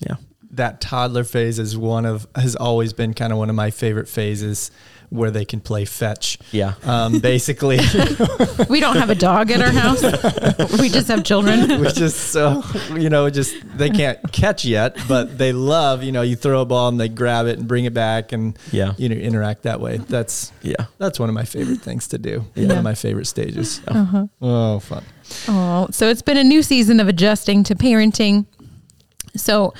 Yeah. 0.00 0.16
That 0.52 0.80
toddler 0.80 1.24
phase 1.24 1.58
is 1.58 1.76
one 1.76 2.06
of 2.06 2.26
has 2.34 2.56
always 2.56 2.92
been 2.92 3.12
kind 3.12 3.32
of 3.32 3.38
one 3.38 3.50
of 3.50 3.56
my 3.56 3.70
favorite 3.70 4.08
phases 4.08 4.70
where 5.10 5.30
they 5.30 5.44
can 5.44 5.60
play 5.60 5.84
fetch. 5.84 6.38
Yeah. 6.52 6.74
Um, 6.84 7.18
basically, 7.20 7.78
We 8.68 8.80
don't 8.80 8.96
have 8.96 9.10
a 9.10 9.14
dog 9.14 9.50
at 9.50 9.60
our 9.62 9.70
house. 9.70 10.02
we 10.80 10.88
just 10.88 11.08
have 11.08 11.24
children. 11.24 11.80
we 11.80 11.88
just 11.92 12.30
so 12.32 12.62
you 12.94 13.08
know 13.10 13.30
just 13.30 13.54
they 13.76 13.90
can't 13.90 14.18
catch 14.32 14.64
yet, 14.64 14.96
but 15.08 15.38
they 15.38 15.52
love 15.52 16.02
you 16.02 16.12
know 16.12 16.22
you 16.22 16.36
throw 16.36 16.60
a 16.60 16.64
ball 16.64 16.88
and 16.88 16.98
they 17.00 17.08
grab 17.08 17.46
it 17.46 17.58
and 17.58 17.68
bring 17.68 17.84
it 17.84 17.94
back 17.94 18.32
and 18.32 18.58
Yeah. 18.72 18.94
you 18.96 19.08
know 19.08 19.16
interact 19.16 19.62
that 19.62 19.80
way. 19.80 19.98
That's 19.98 20.52
Yeah. 20.62 20.86
that's 20.98 21.18
one 21.20 21.28
of 21.28 21.34
my 21.34 21.44
favorite 21.44 21.80
things 21.80 22.08
to 22.08 22.18
do. 22.18 22.44
One 22.54 22.70
of 22.70 22.84
my 22.84 22.94
favorite 22.94 23.26
stages. 23.26 23.80
Uh-huh. 23.86 24.26
Oh, 24.40 24.78
fun. 24.80 25.04
Oh, 25.48 25.88
so 25.90 26.08
it's 26.08 26.22
been 26.22 26.36
a 26.36 26.44
new 26.44 26.62
season 26.62 27.00
of 27.00 27.08
adjusting 27.08 27.64
to 27.64 27.74
parenting. 27.74 28.46
So, 29.36 29.74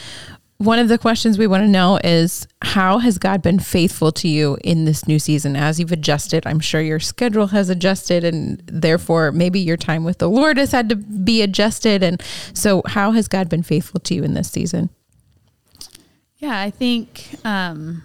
one 0.58 0.78
of 0.78 0.88
the 0.88 0.96
questions 0.98 1.36
we 1.38 1.46
want 1.46 1.62
to 1.62 1.68
know 1.68 1.98
is 2.02 2.46
how 2.62 2.98
has 2.98 3.18
God 3.18 3.42
been 3.42 3.58
faithful 3.58 4.10
to 4.12 4.28
you 4.28 4.56
in 4.64 4.86
this 4.86 5.06
new 5.06 5.18
season 5.18 5.54
as 5.54 5.78
you've 5.78 5.92
adjusted? 5.92 6.46
I'm 6.46 6.60
sure 6.60 6.80
your 6.80 7.00
schedule 7.00 7.48
has 7.48 7.68
adjusted 7.68 8.24
and 8.24 8.62
therefore 8.66 9.32
maybe 9.32 9.60
your 9.60 9.76
time 9.76 10.04
with 10.04 10.18
the 10.18 10.30
Lord 10.30 10.56
has 10.56 10.72
had 10.72 10.88
to 10.88 10.96
be 10.96 11.42
adjusted 11.42 12.02
and 12.02 12.22
so 12.54 12.82
how 12.86 13.10
has 13.10 13.28
God 13.28 13.48
been 13.48 13.62
faithful 13.62 14.00
to 14.00 14.14
you 14.14 14.24
in 14.24 14.34
this 14.34 14.50
season? 14.50 14.88
Yeah, 16.38 16.58
I 16.58 16.70
think 16.70 17.28
um, 17.44 18.02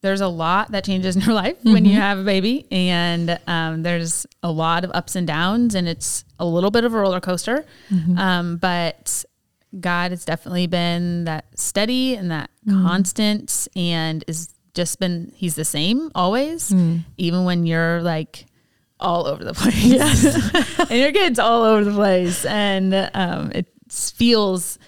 there's 0.00 0.20
a 0.22 0.28
lot 0.28 0.72
that 0.72 0.84
changes 0.84 1.16
in 1.16 1.22
your 1.22 1.34
life 1.44 1.56
when 1.62 1.84
you 1.84 1.94
have 1.94 2.18
a 2.18 2.24
baby, 2.24 2.66
and 2.70 3.38
um, 3.46 3.82
there's 3.82 4.26
a 4.42 4.50
lot 4.50 4.84
of 4.84 4.90
ups 4.94 5.14
and 5.14 5.26
downs, 5.26 5.74
and 5.74 5.86
it's 5.86 6.24
a 6.38 6.46
little 6.46 6.70
bit 6.70 6.84
of 6.84 6.94
a 6.94 6.98
roller 6.98 7.20
coaster. 7.20 7.66
Um, 8.18 8.56
but 8.56 9.24
God 9.78 10.10
has 10.10 10.24
definitely 10.24 10.66
been 10.66 11.24
that 11.24 11.46
steady 11.58 12.14
and 12.14 12.30
that 12.30 12.50
constant, 12.68 13.68
and 13.76 14.24
is 14.26 14.54
just 14.74 14.98
been 14.98 15.32
He's 15.34 15.54
the 15.54 15.64
same 15.64 16.10
always, 16.14 16.72
even 17.16 17.44
when 17.44 17.66
you're 17.66 18.02
like 18.02 18.46
all 18.98 19.26
over 19.26 19.44
the 19.44 19.54
place, 19.54 20.80
and 20.90 20.98
your 20.98 21.12
kids 21.12 21.38
all 21.38 21.62
over 21.62 21.84
the 21.84 21.92
place, 21.92 22.44
and 22.44 22.94
um, 23.14 23.52
it 23.54 23.66
feels, 23.90 24.78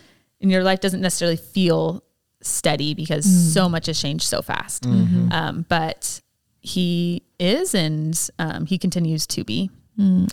and 0.40 0.50
your 0.50 0.62
life 0.62 0.80
doesn't 0.80 1.00
necessarily 1.00 1.36
feel 1.36 2.02
steady 2.40 2.94
because 2.94 3.24
so 3.54 3.68
much 3.68 3.86
has 3.86 4.00
changed 4.00 4.24
so 4.24 4.42
fast. 4.42 4.86
Um, 4.86 5.66
but 5.68 6.20
he 6.60 7.22
is, 7.38 7.74
and 7.74 8.18
um, 8.38 8.66
he 8.66 8.78
continues 8.78 9.26
to 9.28 9.44
be. 9.44 9.70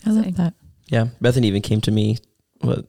I 0.06 0.10
love 0.10 0.26
Say. 0.26 0.32
that. 0.32 0.54
Yeah. 0.88 1.08
Bethany 1.22 1.48
even 1.48 1.62
came 1.62 1.82
to 1.82 1.91
me 1.91 2.18
what 2.62 2.86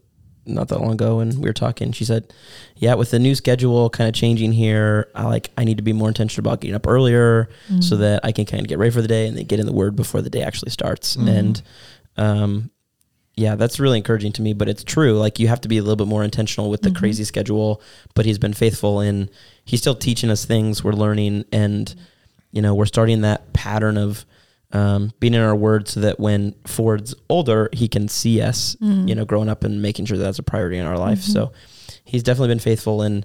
not 0.47 0.69
that 0.69 0.81
long 0.81 0.93
ago 0.93 1.21
and 1.21 1.35
we 1.35 1.49
were 1.49 1.53
talking. 1.53 1.93
She 1.93 2.05
said, 2.05 2.33
Yeah, 2.77 2.95
with 2.95 3.11
the 3.11 3.19
new 3.19 3.35
schedule 3.35 3.91
kind 3.91 4.09
of 4.09 4.15
changing 4.15 4.53
here, 4.53 5.11
I 5.15 5.25
like 5.25 5.51
I 5.57 5.65
need 5.65 5.77
to 5.77 5.83
be 5.83 5.93
more 5.93 6.09
intentional 6.09 6.49
about 6.49 6.61
getting 6.61 6.75
up 6.75 6.87
earlier 6.87 7.49
so 7.81 7.97
mm. 7.97 7.99
that 8.01 8.25
I 8.25 8.33
can 8.33 8.47
kind 8.47 8.61
of 8.61 8.69
get 8.69 8.79
ready 8.79 8.91
for 8.91 9.03
the 9.03 9.09
day 9.09 9.27
and 9.27 9.37
then 9.37 9.45
get 9.47 9.61
in 9.61 9.67
the 9.67 9.73
word 9.73 9.97
before 9.97 10.23
the 10.23 10.31
day 10.31 10.43
actually 10.43 10.71
starts. 10.71 11.17
Mm-hmm. 11.17 11.29
And 11.29 11.63
um 12.17 12.71
yeah, 13.39 13.55
that's 13.55 13.79
really 13.79 13.99
encouraging 13.99 14.33
to 14.33 14.43
me, 14.43 14.55
but 14.55 14.67
it's 14.67 14.83
true. 14.83 15.19
Like 15.19 15.39
you 15.39 15.49
have 15.49 15.61
to 15.61 15.69
be 15.69 15.77
a 15.77 15.83
little 15.83 15.97
bit 15.97 16.07
more 16.07 16.25
intentional 16.25 16.71
with 16.71 16.81
the 16.81 16.89
mm-hmm. 16.89 16.99
crazy 16.99 17.25
schedule, 17.25 17.83
but 18.15 18.25
he's 18.25 18.39
been 18.39 18.55
faithful 18.55 19.01
and 19.01 19.31
he's 19.67 19.81
still 19.81 19.95
teaching 19.95 20.31
us 20.31 20.47
things 20.47 20.83
we're 20.83 20.93
learning 20.93 21.45
and 21.53 21.95
you 22.53 22.63
know, 22.63 22.75
we're 22.75 22.87
starting 22.87 23.21
that 23.21 23.53
pattern 23.53 23.99
of 23.99 24.25
um, 24.73 25.13
being 25.21 25.35
in 25.35 25.41
our 25.41 25.55
word 25.57 25.89
so 25.89 26.01
that 26.01 26.19
when 26.19 26.55
Ford's 26.67 27.15
older, 27.29 27.69
he 27.73 27.89
can 27.89 28.09
see 28.09 28.41
us, 28.41 28.77
you 28.81 29.15
know, 29.15 29.25
growing 29.25 29.49
up 29.49 29.65
and 29.65 29.81
making 29.81 30.07
sure 30.07 30.17
that 30.19 30.25
that's 30.25 30.39
a 30.39 30.43
priority 30.43 30.77
in 30.79 30.87
our 30.87 30.99
life. 30.99 31.21
So 31.23 31.53
he's 32.05 32.23
definitely 32.23 32.49
been 32.49 32.59
faithful 32.59 33.03
in 33.03 33.25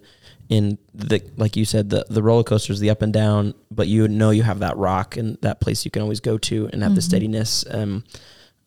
in 0.49 0.77
the 0.93 1.21
like 1.37 1.55
you 1.55 1.63
said 1.65 1.89
the 1.89 2.05
the 2.09 2.21
roller 2.21 2.43
coasters, 2.43 2.79
the 2.79 2.89
up 2.89 3.01
and 3.01 3.13
down, 3.13 3.53
but 3.71 3.87
you 3.87 4.07
know 4.07 4.29
you 4.31 4.43
have 4.43 4.59
that 4.59 4.75
rock 4.77 5.17
and 5.17 5.37
that 5.41 5.61
place 5.61 5.85
you 5.85 5.91
can 5.91 6.01
always 6.01 6.19
go 6.19 6.37
to 6.37 6.69
and 6.73 6.83
have 6.83 6.93
the 6.93 7.01
steadiness 7.01 7.63
um, 7.71 8.03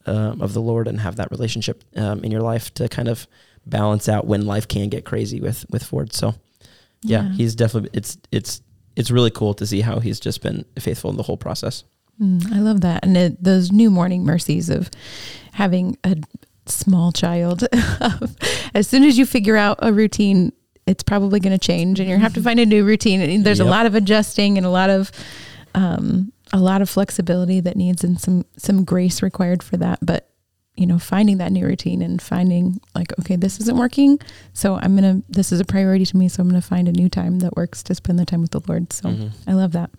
um, 0.07 0.41
of 0.41 0.53
the 0.55 0.61
Lord 0.63 0.89
and 0.89 1.01
have 1.01 1.17
that 1.17 1.31
relationship 1.31 1.85
um, 1.97 2.25
in 2.25 2.31
your 2.31 2.41
life 2.41 2.73
to 2.75 2.89
kind 2.89 3.09
of 3.09 3.27
balance 3.67 4.09
out 4.09 4.27
when 4.27 4.47
life 4.47 4.67
can 4.67 4.89
get 4.89 5.05
crazy 5.05 5.41
with 5.41 5.65
with 5.71 5.83
Ford. 5.85 6.13
So 6.13 6.35
yeah, 7.03 7.23
Yeah. 7.25 7.33
he's 7.33 7.55
definitely 7.55 7.91
it's 7.93 8.19
it's 8.33 8.63
it's 8.97 9.11
really 9.11 9.31
cool 9.31 9.55
to 9.55 9.67
see 9.67 9.81
how 9.83 10.01
he's 10.01 10.21
just 10.21 10.43
been 10.43 10.65
faithful 10.79 11.11
in 11.11 11.17
the 11.17 11.23
whole 11.23 11.37
process. 11.37 11.85
Mm, 12.21 12.53
I 12.53 12.59
love 12.61 12.81
that. 12.83 13.05
And 13.05 13.17
it, 13.17 13.43
those 13.43 13.73
new 13.73 13.91
morning 13.91 14.25
mercies 14.25 14.71
of 14.71 14.91
having 15.53 15.97
a 16.05 16.17
small 16.67 17.13
child. 17.13 17.65
as 18.75 18.89
soon 18.89 19.05
as 19.05 19.19
you 19.19 19.27
figure 19.27 19.57
out 19.57 19.79
a 19.83 19.93
routine, 19.93 20.53
it's 20.87 21.03
probably 21.03 21.41
going 21.41 21.59
to 21.59 21.65
change 21.67 21.99
and 22.01 22.09
you 22.09 22.17
have 22.19 22.35
to 22.35 22.43
find 22.43 22.61
a 22.61 22.67
new 22.67 22.85
routine. 22.85 23.21
And 23.21 23.45
there's 23.45 23.61
a 23.61 23.65
lot 23.71 23.87
of 23.87 23.95
adjusting 23.95 24.57
and 24.59 24.67
a 24.67 24.71
lot 24.71 24.91
of, 24.91 25.11
um, 25.75 26.33
a 26.53 26.59
lot 26.59 26.83
of 26.83 26.91
flexibility 26.91 27.61
that 27.61 27.77
needs 27.77 28.05
and 28.05 28.21
some, 28.21 28.45
some 28.57 28.85
grace 28.85 29.23
required 29.23 29.63
for 29.63 29.77
that. 29.79 29.99
But, 30.03 30.29
you 30.77 30.87
know, 30.87 30.99
finding 30.99 31.39
that 31.39 31.53
new 31.53 31.65
routine 31.65 32.03
and 32.03 32.21
finding 32.21 32.81
like, 32.95 33.19
okay, 33.21 33.37
this 33.37 33.59
isn't 33.61 33.77
working. 33.79 34.19
So 34.53 34.77
I'm 34.77 34.97
going 34.97 35.23
to, 35.23 35.27
this 35.33 35.53
is 35.53 35.61
a 35.61 35.65
priority 35.65 36.05
to 36.07 36.17
me. 36.17 36.29
So 36.29 36.43
I'm 36.43 36.49
going 36.51 36.61
to 36.61 36.67
find 36.67 36.87
a 36.87 36.93
new 36.93 37.09
time 37.09 37.39
that 37.41 37.57
works 37.57 37.83
to 37.85 37.95
spend 37.95 38.19
the 38.19 38.27
time 38.27 38.43
with 38.43 38.51
the 38.51 38.61
Lord. 38.69 38.93
So 38.93 39.09
Mhm. 39.09 39.31
I 39.47 39.53
love 39.55 39.73
that. 39.73 39.91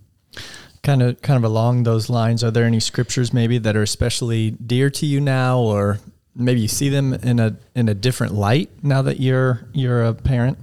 Kind 0.86 1.02
of, 1.02 1.20
kind 1.22 1.44
of 1.44 1.44
along 1.44 1.84
those 1.84 2.12
lines. 2.12 2.44
Are 2.44 2.52
there 2.52 2.66
any 2.66 2.80
scriptures 2.80 3.34
maybe 3.34 3.58
that 3.58 3.76
are 3.76 3.82
especially 3.82 4.52
dear 4.52 4.92
to 4.92 5.06
you 5.08 5.20
now, 5.20 5.60
or 5.60 6.00
maybe 6.36 6.62
you 6.62 6.68
see 6.68 6.90
them 6.90 7.16
in 7.16 7.40
a 7.40 7.58
in 7.74 7.90
a 7.90 7.96
different 7.96 8.36
light 8.36 8.70
now 8.84 9.02
that 9.02 9.20
you're 9.20 9.68
you're 9.74 10.04
a 10.04 10.14
parent? 10.14 10.60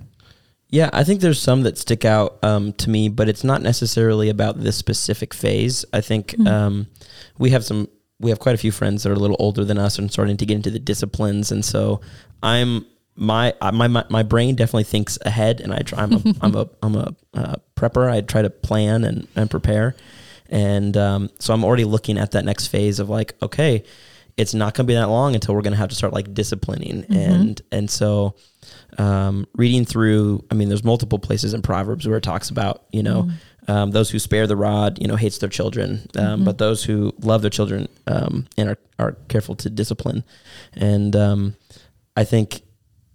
Yeah, 0.69 0.91
I 0.93 1.03
think 1.03 1.21
there's 1.21 1.41
some 1.41 1.65
that 1.65 1.77
stick 1.77 2.05
out 2.05 2.39
um, 2.43 2.73
to 2.75 2.89
me, 2.89 3.09
but 3.09 3.29
it's 3.29 3.43
not 3.43 3.63
necessarily 3.63 4.31
about 4.31 4.61
this 4.61 4.77
specific 4.77 5.35
phase. 5.35 5.85
I 5.93 6.01
think 6.01 6.39
um, 6.47 6.87
we 7.37 7.51
have 7.51 7.65
some, 7.65 7.89
we 8.21 8.31
have 8.31 8.39
quite 8.39 8.55
a 8.55 8.59
few 8.59 8.73
friends 8.73 9.03
that 9.03 9.11
are 9.11 9.15
a 9.15 9.19
little 9.19 9.37
older 9.39 9.65
than 9.65 9.77
us 9.77 9.99
and 9.99 10.11
starting 10.11 10.39
to 10.39 10.47
get 10.47 10.55
into 10.55 10.71
the 10.71 10.79
disciplines, 10.79 11.53
and 11.53 11.65
so 11.65 12.01
I'm 12.43 12.87
my 13.17 13.55
my 13.61 13.89
my, 13.89 14.23
brain 14.23 14.55
definitely 14.55 14.85
thinks 14.85 15.19
ahead, 15.23 15.61
and 15.61 15.73
I 15.73 15.79
try. 15.79 16.03
I'm 16.03 16.13
a 16.13 16.23
I'm 16.41 16.55
a 16.55 16.69
I'm 16.83 16.95
a 16.97 17.15
uh, 17.35 17.55
prepper. 17.77 18.11
I 18.11 18.21
try 18.21 18.43
to 18.43 18.51
plan 18.51 19.05
and 19.05 19.29
and 19.37 19.51
prepare, 19.51 19.95
and 20.49 20.97
um, 20.97 21.31
so 21.39 21.53
I'm 21.53 21.65
already 21.65 21.85
looking 21.85 22.19
at 22.19 22.33
that 22.33 22.45
next 22.45 22.69
phase 22.69 23.01
of 23.01 23.09
like, 23.09 23.35
okay, 23.43 23.85
it's 24.37 24.55
not 24.55 24.75
going 24.75 24.87
to 24.87 24.91
be 24.91 24.95
that 24.95 25.09
long 25.09 25.35
until 25.35 25.55
we're 25.55 25.63
going 25.63 25.75
to 25.75 25.79
have 25.79 25.91
to 25.91 25.95
start 25.95 26.13
like 26.13 26.33
disciplining, 26.33 27.05
and 27.11 27.61
and 27.71 27.91
so 27.91 28.35
um, 28.99 29.47
reading 29.55 29.85
through, 29.85 30.45
I 30.51 30.55
mean, 30.55 30.69
there's 30.69 30.85
multiple 30.85 31.19
places 31.19 31.55
in 31.55 31.63
Proverbs 31.63 32.07
where 32.07 32.19
it 32.19 32.23
talks 32.23 32.51
about, 32.51 32.85
you 32.93 33.03
know, 33.03 33.31
um, 33.69 33.93
those 33.93 34.11
who 34.11 34.19
spare 34.19 34.47
the 34.47 34.57
rod, 34.57 34.99
you 35.01 35.07
know, 35.07 35.17
hates 35.17 35.39
their 35.39 35.49
children, 35.49 36.07
um, 36.17 36.45
but 36.45 36.59
those 36.59 36.85
who 36.85 37.13
love 37.21 37.43
their 37.43 37.51
children 37.51 37.89
um, 38.07 38.47
and 38.57 38.71
are, 38.71 38.79
are 38.99 39.13
careful 39.29 39.55
to 39.57 39.71
discipline. 39.71 40.25
And 40.75 41.15
um, 41.15 41.57
I 42.17 42.25
think 42.25 42.63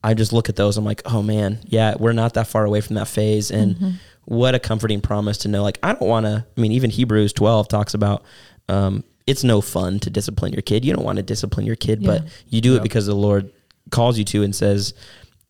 I 0.08 0.14
just 0.14 0.32
look 0.32 0.48
at 0.48 0.56
those, 0.56 0.78
I'm 0.78 0.86
like, 0.86 1.02
oh 1.06 1.22
man, 1.22 1.60
yeah, 1.66 1.96
we're 2.00 2.14
not 2.14 2.34
that 2.36 2.48
far 2.48 2.64
away 2.66 2.80
from 2.82 2.96
that 2.96 3.08
phase. 3.10 3.52
And 3.52 4.00
what 4.24 4.56
a 4.56 4.60
comforting 4.60 5.02
promise 5.02 5.38
to 5.40 5.48
know. 5.50 5.64
Like, 5.64 5.80
I 5.84 5.90
don't 5.94 6.08
want 6.08 6.26
to, 6.26 6.46
I 6.58 6.62
mean, 6.62 6.72
even 6.72 6.90
Hebrews 6.90 7.34
12 7.34 7.68
talks 7.68 7.94
about, 7.94 8.24
um, 8.70 9.04
it's 9.26 9.44
no 9.44 9.60
fun 9.60 10.00
to 10.00 10.10
discipline 10.10 10.54
your 10.54 10.62
kid. 10.62 10.86
You 10.86 10.94
don't 10.94 11.04
want 11.04 11.18
to 11.18 11.24
discipline 11.24 11.66
your 11.66 11.76
kid, 11.76 12.02
Yeah. 12.02 12.08
but 12.08 12.24
you 12.48 12.62
do 12.62 12.72
Yeah. 12.72 12.78
it 12.78 12.84
because 12.84 13.06
the 13.06 13.16
Lord 13.16 13.52
calls 13.92 14.18
you 14.18 14.24
to 14.26 14.44
and 14.44 14.56
says 14.56 14.94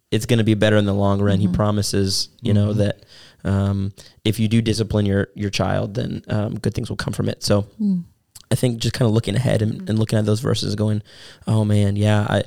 it's 0.09 0.25
going 0.25 0.39
to 0.39 0.43
be 0.43 0.55
better 0.55 0.77
in 0.77 0.85
the 0.85 0.93
long 0.93 1.21
run. 1.21 1.37
Mm-hmm. 1.39 1.49
He 1.51 1.55
promises, 1.55 2.29
you 2.41 2.53
know, 2.53 2.73
Mhm. 2.73 2.77
that 2.77 3.03
um, 3.43 3.93
if 4.25 4.39
you 4.39 4.47
do 4.47 4.61
discipline 4.61 5.05
your 5.05 5.27
your 5.35 5.51
child, 5.51 5.93
then 5.93 6.23
um, 6.27 6.57
good 6.59 6.73
things 6.73 6.89
will 6.89 6.97
come 6.97 7.13
from 7.13 7.29
it. 7.29 7.43
So 7.43 7.65
Mm. 7.79 8.03
I 8.51 8.55
think 8.55 8.79
just 8.79 8.93
kind 8.95 9.07
of 9.07 9.13
looking 9.13 9.35
ahead 9.35 9.61
and, 9.61 9.87
and 9.89 9.99
looking 9.99 10.17
at 10.17 10.25
those 10.25 10.39
verses, 10.39 10.73
going, 10.75 11.01
oh 11.47 11.63
man, 11.63 11.95
yeah, 11.95 12.25
I. 12.27 12.43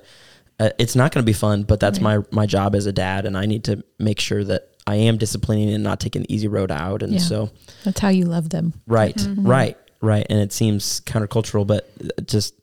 Uh, 0.61 0.71
it's 0.79 0.95
not 0.95 1.11
going 1.11 1.23
to 1.25 1.27
be 1.27 1.33
fun, 1.33 1.63
but 1.65 1.81
that's 1.81 1.99
Right. 2.01 2.19
my 2.19 2.25
my 2.31 2.47
job 2.47 2.75
as 2.77 2.85
a 2.87 2.93
dad, 2.93 3.25
and 3.27 3.37
I 3.37 3.47
need 3.47 3.65
to 3.65 3.83
make 3.99 4.21
sure 4.21 4.45
that 4.45 4.69
I 4.87 4.97
am 4.97 5.17
disciplining 5.17 5.71
and 5.73 5.83
not 5.83 5.99
taking 6.01 6.23
the 6.23 6.33
easy 6.35 6.49
road 6.49 6.71
out. 6.71 7.03
And 7.03 7.15
Yeah. 7.15 7.19
so, 7.21 7.51
That's 7.85 8.01
how 8.01 8.09
you 8.11 8.27
love 8.27 8.51
them. 8.51 8.75
right, 8.87 9.17
Mhm. 9.17 9.47
right, 9.49 9.77
right, 10.03 10.27
and 10.31 10.39
it 10.39 10.53
seems 10.53 11.01
countercultural, 11.03 11.67
but 11.67 11.89
just 12.27 12.55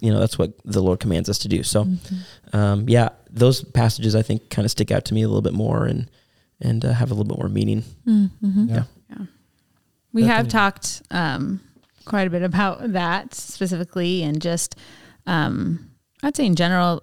you 0.00 0.10
know 0.12 0.18
that's 0.20 0.38
what 0.38 0.52
the 0.64 0.82
Lord 0.82 1.00
commands 1.00 1.28
us 1.28 1.38
to 1.38 1.48
do. 1.48 1.62
So, 1.62 1.84
Mhm. 1.84 1.98
um, 2.54 2.88
yeah, 2.88 3.10
those 3.30 3.62
passages 3.62 4.14
I 4.14 4.22
think 4.22 4.48
kind 4.50 4.64
of 4.64 4.70
stick 4.70 4.90
out 4.90 5.04
to 5.06 5.14
me 5.14 5.22
a 5.22 5.28
little 5.28 5.42
bit 5.42 5.54
more 5.54 5.84
and 5.86 6.10
and 6.60 6.84
uh, 6.84 6.92
have 6.92 7.10
a 7.10 7.14
little 7.14 7.28
bit 7.28 7.38
more 7.38 7.48
meaning. 7.50 7.84
Mhm. 8.06 8.68
Yeah. 8.68 8.84
We 10.12 10.22
have 10.24 10.44
Bethany. 10.46 10.50
talked 10.50 11.02
um, 11.10 11.60
quite 12.04 12.26
a 12.26 12.30
bit 12.30 12.42
about 12.42 12.92
that 12.92 13.34
specifically, 13.34 14.22
and 14.22 14.40
just 14.40 14.76
um, 15.26 15.90
I'd 16.22 16.36
say 16.36 16.46
in 16.46 16.54
general, 16.54 17.02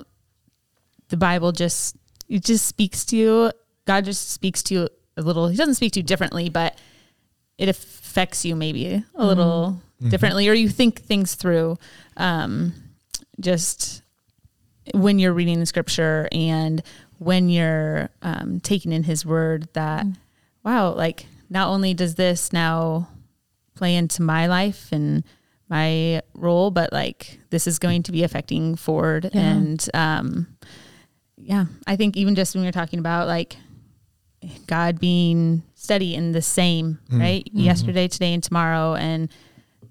the 1.11 1.17
Bible 1.17 1.51
just 1.51 1.95
it 2.27 2.43
just 2.43 2.65
speaks 2.65 3.05
to 3.05 3.15
you. 3.17 3.51
God 3.85 4.05
just 4.05 4.31
speaks 4.31 4.63
to 4.63 4.73
you 4.73 4.89
a 5.17 5.21
little. 5.21 5.47
He 5.49 5.57
doesn't 5.57 5.75
speak 5.75 5.91
to 5.93 5.99
you 5.99 6.03
differently, 6.03 6.49
but 6.49 6.77
it 7.57 7.69
affects 7.69 8.43
you 8.45 8.55
maybe 8.55 9.03
a 9.15 9.25
little 9.25 9.81
Mhm. 10.01 10.09
differently, 10.09 10.47
or 10.49 10.53
you 10.53 10.69
think 10.69 10.99
things 11.01 11.35
through. 11.35 11.77
Um, 12.17 12.73
just 13.39 14.01
when 14.93 15.19
you're 15.19 15.33
reading 15.33 15.59
the 15.59 15.65
scripture 15.65 16.27
and 16.31 16.81
when 17.19 17.49
you're 17.49 18.09
um, 18.23 18.59
taking 18.61 18.91
in 18.91 19.03
His 19.03 19.25
Word, 19.25 19.67
that 19.73 20.05
Mm. 20.05 20.15
wow, 20.63 20.93
like 20.95 21.27
not 21.49 21.67
only 21.69 21.93
does 21.93 22.15
this 22.15 22.51
now 22.53 23.07
play 23.75 23.95
into 23.95 24.21
my 24.21 24.47
life 24.47 24.89
and 24.91 25.23
my 25.69 26.21
role, 26.33 26.71
but 26.71 26.91
like 26.93 27.39
this 27.49 27.67
is 27.67 27.77
going 27.79 28.03
to 28.03 28.11
be 28.11 28.23
affecting 28.23 28.75
Ford. 28.75 29.29
Yeah. 29.33 29.41
And 29.41 29.89
um, 29.93 30.47
yeah, 31.43 31.65
I 31.87 31.95
think 31.95 32.17
even 32.17 32.35
just 32.35 32.53
when 32.55 32.63
you're 32.63 32.71
talking 32.71 32.99
about 32.99 33.27
like 33.27 33.57
God 34.67 34.99
being 34.99 35.63
steady 35.75 36.15
and 36.15 36.33
the 36.33 36.41
same, 36.41 36.99
Mm. 37.09 37.19
right? 37.19 37.45
Mhm. 37.53 37.63
Yesterday, 37.63 38.07
today, 38.07 38.33
and 38.33 38.43
tomorrow. 38.43 38.95
And 38.95 39.29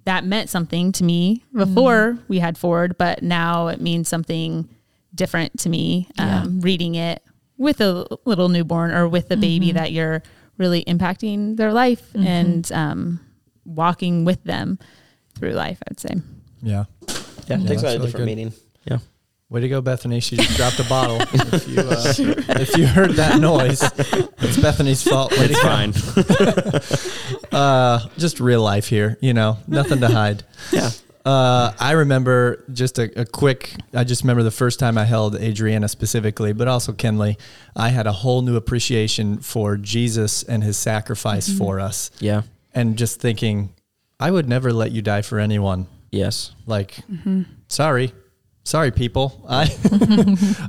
that 0.04 0.24
meant 0.24 0.48
something 0.50 0.92
to 0.92 1.04
me 1.04 1.44
before 1.54 2.18
we 2.28 2.38
had 2.40 2.58
Ford, 2.58 2.96
but 2.98 3.22
now 3.22 3.68
it 3.68 3.80
means 3.80 4.08
something 4.08 4.68
different 5.14 5.58
to 5.60 5.68
me. 5.68 6.08
Yeah. 6.18 6.42
Um, 6.42 6.60
reading 6.60 6.94
it 6.94 7.22
with 7.58 7.80
a 7.80 8.06
little 8.24 8.48
newborn 8.48 8.90
or 8.92 9.06
with 9.08 9.30
a 9.30 9.36
baby 9.36 9.68
Mhm. 9.70 9.74
that 9.74 9.92
you're 9.92 10.22
really 10.58 10.82
impacting 10.84 11.56
their 11.56 11.72
life 11.72 12.12
Mhm. 12.14 12.24
and 12.26 12.72
um, 12.72 13.20
walking 13.64 14.24
with 14.24 14.42
them 14.44 14.78
through 15.36 15.52
life, 15.52 15.78
I'd 15.90 16.00
say. 16.00 16.14
Yeah. 16.62 16.84
Yeah, 17.08 17.14
Yeah, 17.48 17.64
it 17.64 17.66
takes 17.68 17.82
that's 17.82 17.84
on 17.84 17.88
a 17.88 17.92
really 17.94 17.98
different 18.06 18.12
good. 18.12 18.24
meaning. 18.26 18.52
Way 19.50 19.60
to 19.62 19.68
go, 19.68 19.80
Bethany. 19.80 20.20
She 20.20 20.36
just 20.36 20.56
dropped 20.56 20.78
a 20.78 20.84
bottle. 20.88 21.18
If 21.52 21.68
you, 21.68 21.80
uh, 21.80 22.14
if 22.60 22.76
you 22.76 22.86
heard 22.86 23.12
that 23.12 23.40
noise, 23.40 23.82
it's 23.82 24.56
Bethany's 24.60 25.02
fault. 25.02 25.32
Way 25.32 25.48
It's 25.50 25.60
go. 25.60 25.68
fine. 25.68 25.92
Uh, 27.52 28.06
just 28.16 28.38
real 28.38 28.62
life 28.62 28.86
here, 28.86 29.18
you 29.20 29.34
know, 29.34 29.58
nothing 29.66 29.98
to 30.00 30.06
hide. 30.08 30.44
yeah, 30.72 30.90
Uh, 31.24 31.72
I 31.80 31.92
remember 31.92 32.64
just 32.72 32.98
a, 33.00 33.20
a 33.20 33.24
quick. 33.24 33.74
I 33.92 34.04
just 34.04 34.22
remember 34.22 34.44
the 34.44 34.52
first 34.52 34.78
time 34.78 34.96
I 34.96 35.04
held 35.04 35.34
Adriana 35.34 35.88
specifically, 35.88 36.52
but 36.52 36.68
also 36.68 36.92
Kenley. 36.92 37.36
I 37.74 37.88
had 37.88 38.06
a 38.06 38.12
whole 38.12 38.42
new 38.42 38.54
appreciation 38.56 39.38
for 39.38 39.76
Jesus 39.76 40.44
and 40.44 40.62
His 40.62 40.76
sacrifice 40.78 41.50
for 41.52 41.80
us, 41.80 42.12
yeah, 42.20 42.42
and 42.72 42.96
just 42.96 43.20
thinking, 43.20 43.74
I 44.20 44.30
would 44.30 44.48
never 44.48 44.72
let 44.72 44.92
you 44.92 45.02
die 45.02 45.22
for 45.22 45.40
anyone. 45.40 45.88
yes, 46.12 46.52
Like, 46.66 46.98
sorry, 47.66 48.12
sorry, 48.64 48.90
people. 48.90 49.44
I 49.48 49.68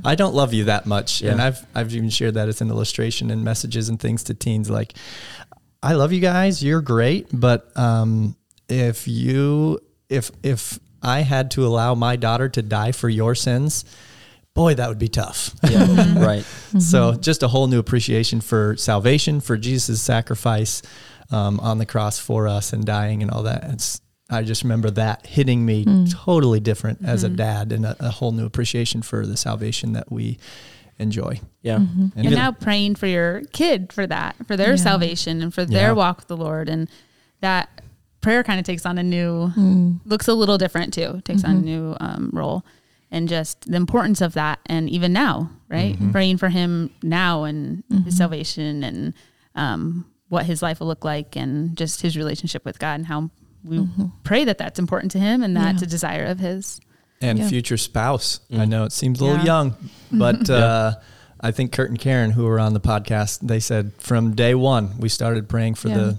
I 0.04 0.14
don't 0.14 0.34
love 0.34 0.52
you 0.52 0.64
that 0.64 0.86
much, 0.86 1.22
and 1.22 1.40
I've 1.40 1.64
I've 1.74 1.94
even 1.94 2.10
shared 2.10 2.34
that 2.34 2.48
as 2.48 2.60
an 2.60 2.70
illustration 2.70 3.30
in 3.30 3.44
messages 3.44 3.88
and 3.88 3.98
things 3.98 4.24
to 4.24 4.34
teens. 4.34 4.70
Like, 4.70 4.94
I 5.82 5.94
love 5.94 6.12
you 6.12 6.20
guys. 6.20 6.62
You're 6.62 6.80
great, 6.82 7.28
but 7.32 7.76
um, 7.76 8.36
if 8.68 9.08
you 9.08 9.78
if 10.08 10.30
if 10.42 10.78
I 11.02 11.20
had 11.20 11.50
to 11.52 11.66
allow 11.66 11.94
my 11.94 12.16
daughter 12.16 12.48
to 12.50 12.62
die 12.62 12.92
for 12.92 13.08
your 13.08 13.34
sins, 13.34 13.84
boy, 14.54 14.74
that 14.74 14.88
would 14.88 14.98
be 14.98 15.08
tough. 15.08 15.54
yeah, 15.68 16.18
right. 16.24 16.44
So 16.78 17.14
just 17.14 17.42
a 17.42 17.48
whole 17.48 17.66
new 17.66 17.78
appreciation 17.78 18.40
for 18.40 18.76
salvation, 18.76 19.40
for 19.40 19.56
Jesus' 19.56 20.00
sacrifice 20.00 20.82
um, 21.30 21.58
on 21.60 21.78
the 21.78 21.86
cross 21.86 22.18
for 22.18 22.46
us 22.46 22.72
and 22.72 22.84
dying 22.84 23.22
and 23.22 23.30
all 23.30 23.44
that. 23.44 23.64
It's 23.72 24.00
I 24.30 24.42
just 24.42 24.62
remember 24.62 24.90
that 24.92 25.26
hitting 25.26 25.64
me 25.66 25.84
Mm. 25.84 26.10
totally 26.10 26.60
different 26.60 27.00
as 27.04 27.22
a 27.24 27.28
Mhm. 27.28 27.36
dad 27.36 27.72
and 27.72 27.84
a, 27.84 27.96
a 28.00 28.10
whole 28.10 28.32
new 28.32 28.46
appreciation 28.46 29.02
for 29.02 29.26
the 29.26 29.36
salvation 29.36 29.92
that 29.92 30.10
we 30.10 30.38
enjoy. 30.98 31.40
Yeah, 31.62 31.78
Mhm. 31.78 31.98
And 31.98 32.12
and 32.16 32.26
even- 32.26 32.38
now 32.38 32.52
praying 32.52 32.94
for 32.94 33.06
your 33.06 33.42
kid 33.52 33.92
for 33.92 34.06
that, 34.06 34.36
for 34.46 34.56
their 34.56 34.70
Yeah. 34.70 34.76
salvation 34.76 35.42
and 35.42 35.52
for 35.52 35.64
their 35.64 35.88
Yeah. 35.88 35.92
walk 35.92 36.18
with 36.18 36.28
the 36.28 36.36
Lord. 36.36 36.68
And 36.68 36.88
that 37.40 37.82
prayer 38.20 38.42
kind 38.44 38.60
of 38.60 38.64
takes 38.64 38.86
on 38.86 38.98
a 38.98 39.02
new, 39.02 39.48
Mm. 39.56 40.00
looks 40.06 40.28
a 40.28 40.34
little 40.34 40.56
different 40.58 40.94
too, 40.94 41.20
takes 41.24 41.44
on 41.44 41.56
a 41.56 41.60
Mhm. 41.60 41.64
new 41.64 41.96
um, 42.00 42.30
role. 42.32 42.64
And 43.10 43.28
just 43.28 43.68
the 43.70 43.76
importance 43.76 44.20
of 44.22 44.32
that. 44.34 44.60
And 44.66 44.88
even 44.88 45.12
now, 45.12 45.50
right? 45.68 45.98
Mhm. 46.00 46.12
Praying 46.12 46.38
for 46.38 46.48
him 46.48 46.88
now 47.02 47.44
and 47.44 47.82
his 48.04 48.14
Mhm. 48.14 48.16
salvation 48.16 48.84
and 48.84 49.12
um, 49.54 50.06
what 50.30 50.46
his 50.46 50.62
life 50.62 50.80
will 50.80 50.86
look 50.86 51.04
like 51.04 51.36
and 51.36 51.76
just 51.76 52.00
his 52.00 52.16
relationship 52.16 52.64
with 52.64 52.78
God 52.78 52.94
and 52.94 53.06
how 53.06 53.28
we 53.64 53.78
Mhm. 53.78 54.12
pray 54.24 54.44
that 54.44 54.58
that's 54.58 54.78
important 54.78 55.12
to 55.12 55.18
him 55.18 55.42
and 55.42 55.56
that's 55.56 55.80
Yeah. 55.82 55.86
a 55.86 55.90
desire 55.90 56.24
of 56.26 56.38
his. 56.40 56.80
and 57.24 57.38
Yeah. 57.38 57.48
future 57.48 57.76
spouse. 57.76 58.40
I 58.50 58.56
Mm. 58.64 58.68
know 58.68 58.82
it 58.84 58.90
seems 58.90 59.20
a 59.20 59.24
little 59.24 59.38
Yeah. 59.38 59.44
young, 59.44 59.74
but 60.10 60.48
Yeah. 60.48 60.54
uh, 60.56 60.94
I 61.40 61.52
think 61.52 61.70
Kurt 61.70 61.88
and 61.88 61.96
Karen, 61.98 62.32
who 62.32 62.42
were 62.46 62.58
on 62.58 62.72
the 62.74 62.80
podcast, 62.80 63.46
they 63.46 63.60
said 63.60 63.92
from 63.98 64.34
day 64.34 64.56
one 64.56 64.90
we 64.98 65.08
started 65.08 65.48
praying 65.48 65.74
for 65.76 65.88
Yeah. 65.88 65.96
the 65.98 66.18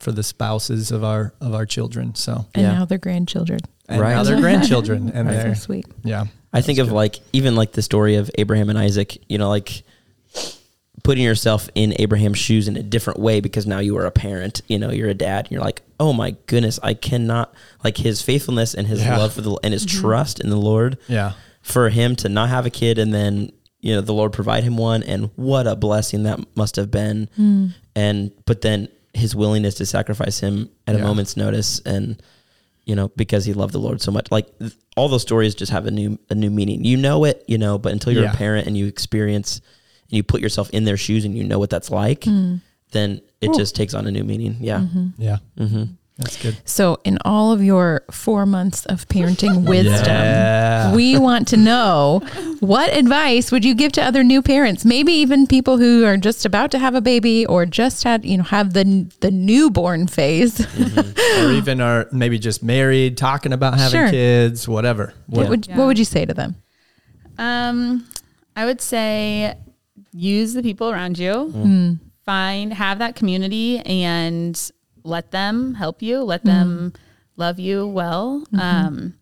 for 0.00 0.12
the 0.12 0.22
spouses 0.22 0.90
of 0.92 1.02
our 1.02 1.32
of 1.40 1.54
our 1.54 1.64
children. 1.64 2.14
So 2.14 2.44
And 2.54 2.62
Yeah. 2.62 2.72
now 2.74 2.84
they're 2.84 2.98
grandchildren. 2.98 3.60
and 3.88 4.00
Right. 4.02 4.10
now 4.14 4.22
they're 4.22 4.38
grandchildren, 4.48 5.10
and 5.14 5.30
they're 5.30 5.54
sweet. 5.54 5.86
yeah. 6.02 6.24
I 6.52 6.60
think 6.60 6.78
of 6.78 6.88
good. 6.88 6.94
like 6.94 7.20
even 7.32 7.56
like 7.56 7.72
the 7.72 7.80
story 7.82 8.16
of 8.16 8.30
Abraham 8.36 8.68
and 8.68 8.78
Isaac. 8.78 9.16
You 9.30 9.38
know, 9.38 9.48
like 9.48 9.82
putting 11.04 11.22
yourself 11.22 11.68
in 11.76 11.94
Abraham's 12.00 12.38
shoes 12.38 12.66
in 12.66 12.76
a 12.76 12.82
different 12.82 13.20
way 13.20 13.38
because 13.40 13.66
now 13.66 13.78
you 13.78 13.96
are 13.96 14.06
a 14.06 14.10
parent. 14.10 14.62
You 14.68 14.78
know, 14.78 14.90
you're 14.90 15.10
a 15.10 15.14
dad, 15.14 15.44
and 15.44 15.52
you're 15.52 15.60
like, 15.60 15.82
oh 16.00 16.12
my 16.12 16.32
goodness, 16.46 16.80
I 16.82 16.94
cannot 16.94 17.54
like 17.84 17.98
his 17.98 18.20
faithfulness 18.22 18.74
and 18.74 18.86
his 18.88 19.00
Yeah. 19.02 19.18
love 19.18 19.34
for 19.34 19.42
the 19.42 19.56
and 19.62 19.72
his 19.72 19.86
Mhm. 19.86 20.00
trust 20.00 20.40
in 20.40 20.50
the 20.50 20.56
Lord 20.56 20.98
Yeah. 21.06 21.32
for 21.62 21.90
him 21.90 22.16
to 22.16 22.28
not 22.28 22.48
have 22.48 22.66
a 22.66 22.70
kid 22.70 22.98
and 22.98 23.14
then 23.14 23.52
you 23.80 23.94
know 23.94 24.00
the 24.00 24.14
Lord 24.14 24.32
provide 24.32 24.64
him 24.64 24.76
one, 24.78 25.02
and 25.02 25.28
what 25.36 25.66
a 25.66 25.76
blessing 25.76 26.22
that 26.24 26.40
must 26.56 26.76
have 26.76 26.90
been. 26.90 27.28
Mm. 27.38 27.74
And 27.94 28.30
but 28.46 28.62
then 28.62 28.88
his 29.12 29.36
willingness 29.36 29.74
to 29.76 29.86
sacrifice 29.86 30.40
him 30.40 30.70
at 30.86 30.96
a 30.96 30.98
moment's 30.98 31.36
notice 31.36 31.80
and 31.86 32.16
you 32.86 32.94
know 32.96 33.08
because 33.16 33.44
he 33.44 33.52
loved 33.52 33.72
the 33.72 33.78
lord 33.78 34.02
so 34.02 34.10
much 34.10 34.26
like 34.32 34.58
th- 34.58 34.72
all 34.96 35.08
those 35.08 35.22
stories 35.22 35.54
just 35.54 35.70
have 35.70 35.86
a 35.86 35.90
new 35.90 36.18
a 36.30 36.34
new 36.34 36.50
meaning 36.50 36.84
you 36.84 36.96
know 36.96 37.22
it 37.24 37.44
you 37.46 37.56
know 37.56 37.78
but 37.78 37.92
until 37.92 38.12
you're 38.12 38.24
Yeah. 38.24 38.32
a 38.32 38.36
parent 38.36 38.66
and 38.66 38.76
you 38.76 38.86
experience 38.86 39.60
and 40.08 40.16
you 40.16 40.22
put 40.22 40.40
yourself 40.40 40.70
in 40.70 40.84
their 40.84 40.96
shoes 40.96 41.24
and 41.24 41.36
you 41.36 41.44
know 41.44 41.58
what 41.58 41.70
that's 41.70 41.90
like 41.90 42.22
Mm. 42.22 42.60
then 42.92 43.20
it 43.40 43.50
Ooh. 43.50 43.54
just 43.56 43.74
takes 43.76 43.94
on 43.94 44.06
a 44.06 44.10
new 44.10 44.24
meaning 44.24 44.56
yeah 44.60 44.80
Mhm. 44.80 45.12
Yeah. 45.18 45.38
mm-hmm. 45.58 45.84
That's 46.16 46.40
good. 46.40 46.56
So, 46.64 47.00
in 47.02 47.18
all 47.24 47.50
of 47.50 47.60
your 47.60 48.04
four 48.08 48.46
months 48.46 48.86
of 48.86 49.08
parenting 49.08 49.64
wisdom, 49.68 50.06
Yeah. 50.06 50.94
we 50.94 51.18
want 51.18 51.48
to 51.48 51.56
know 51.56 52.20
what 52.60 52.94
advice 52.96 53.50
would 53.50 53.64
you 53.64 53.74
give 53.74 53.90
to 53.98 54.00
other 54.04 54.22
new 54.22 54.40
parents? 54.40 54.84
Maybe 54.84 55.12
even 55.14 55.48
people 55.48 55.76
who 55.76 56.04
are 56.04 56.16
just 56.16 56.46
about 56.46 56.70
to 56.70 56.78
have 56.78 56.94
a 56.94 57.00
baby 57.00 57.44
or 57.46 57.66
just 57.66 58.04
had, 58.04 58.24
you 58.24 58.36
know, 58.36 58.44
have 58.44 58.74
the 58.74 59.08
the 59.22 59.32
newborn 59.32 60.06
phase. 60.06 60.58
Mm-hmm. 60.58 61.48
or 61.48 61.50
even 61.52 61.80
are 61.80 62.06
maybe 62.12 62.38
just 62.38 62.62
married, 62.62 63.16
talking 63.16 63.52
about 63.52 63.74
having 63.76 63.98
Sure. 64.02 64.10
kids, 64.10 64.68
whatever. 64.68 65.14
What 65.26 65.42
Yeah. 65.42 65.48
would 65.50 65.66
Yeah. 65.66 65.76
what 65.78 65.86
would 65.88 65.98
you 65.98 66.04
say 66.04 66.24
to 66.24 66.32
them? 66.32 66.54
Um, 67.38 68.06
I 68.54 68.64
would 68.66 68.80
say 68.80 69.56
use 70.14 70.54
the 70.54 70.62
people 70.62 70.90
around 70.90 71.18
you. 71.18 71.32
Mm. 71.32 71.52
Hmm. 71.52 71.92
find 72.24 72.72
have 72.72 72.98
that 73.00 73.16
community 73.16 73.78
and 73.80 74.70
let 75.02 75.30
them 75.30 75.74
help 75.74 76.00
you 76.00 76.22
let 76.22 76.40
hmm. 76.40 76.48
them 76.48 76.92
love 77.36 77.58
you 77.58 77.86
well 77.86 78.40
mm-hmm. 78.46 78.58
um, 78.58 79.14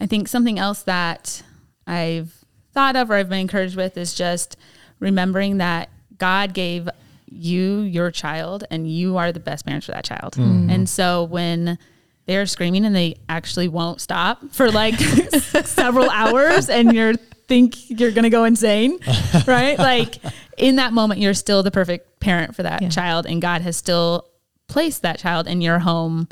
i 0.00 0.06
think 0.06 0.26
something 0.28 0.58
else 0.58 0.82
that 0.84 1.42
i've 1.86 2.42
thought 2.72 2.96
of 2.96 3.10
or 3.10 3.16
i've 3.16 3.28
been 3.28 3.40
encouraged 3.40 3.76
with 3.76 3.98
is 3.98 4.14
just 4.14 4.56
remembering 5.00 5.58
that 5.58 5.90
god 6.16 6.54
gave 6.54 6.88
you, 7.30 7.80
your 7.80 8.10
child, 8.10 8.64
and 8.70 8.90
you 8.90 9.16
are 9.16 9.32
the 9.32 9.40
best 9.40 9.64
parents 9.64 9.86
for 9.86 9.92
that 9.92 10.04
child. 10.04 10.34
Hmm. 10.34 10.68
And 10.68 10.88
so 10.88 11.24
when 11.24 11.78
they're 12.26 12.46
screaming 12.46 12.84
and 12.84 12.94
they 12.94 13.16
actually 13.28 13.68
won't 13.68 14.00
stop 14.00 14.42
for 14.52 14.70
like 14.70 14.94
several 15.64 16.10
hours 16.10 16.68
and 16.68 16.92
you're 16.92 17.14
think 17.50 17.90
you're 18.00 18.12
going 18.12 18.22
to 18.22 18.30
go 18.30 18.44
insane, 18.44 18.98
right? 19.46 19.78
Like 19.78 20.16
in 20.56 20.76
that 20.76 20.92
moment 20.94 21.20
you're 21.20 21.34
still 21.34 21.62
the 21.62 21.70
perfect 21.70 22.20
parent 22.20 22.54
for 22.56 22.62
that 22.62 22.80
Yeah. 22.80 22.88
child 22.88 23.26
and 23.26 23.42
God 23.42 23.60
has 23.62 23.76
still 23.76 24.26
placed 24.68 25.02
that 25.02 25.18
child 25.18 25.46
in 25.48 25.60
your 25.60 25.80
home 25.80 26.28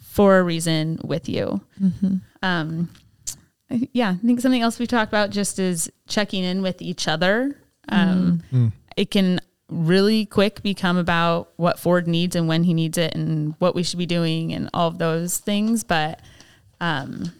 for 0.00 0.38
a 0.38 0.42
reason 0.42 0.98
with 1.04 1.28
you. 1.28 1.60
Um 2.42 2.90
yeah, 3.92 4.10
I 4.10 4.26
think 4.26 4.40
something 4.40 4.62
else 4.62 4.78
we 4.78 4.86
talked 4.86 5.10
about 5.10 5.30
just 5.30 5.58
is 5.58 5.90
checking 6.08 6.44
in 6.44 6.62
with 6.62 6.80
each 6.82 7.08
other. 7.08 7.56
Um, 7.88 8.42
It 8.96 9.10
can 9.10 9.40
really 9.68 10.24
quick 10.26 10.62
become 10.62 10.96
about 10.96 11.50
what 11.56 11.78
Ford 11.78 12.06
needs 12.08 12.36
and 12.36 12.46
when 12.48 12.62
he 12.64 12.72
needs 12.74 12.96
it 12.96 13.14
and 13.14 13.54
what 13.58 13.74
we 13.74 13.82
should 13.82 13.98
be 13.98 14.06
doing 14.06 14.52
and 14.52 14.70
all 14.72 14.86
of 14.88 14.98
those 14.98 15.38
things. 15.38 15.82
But 15.84 16.20
um, 16.80 17.32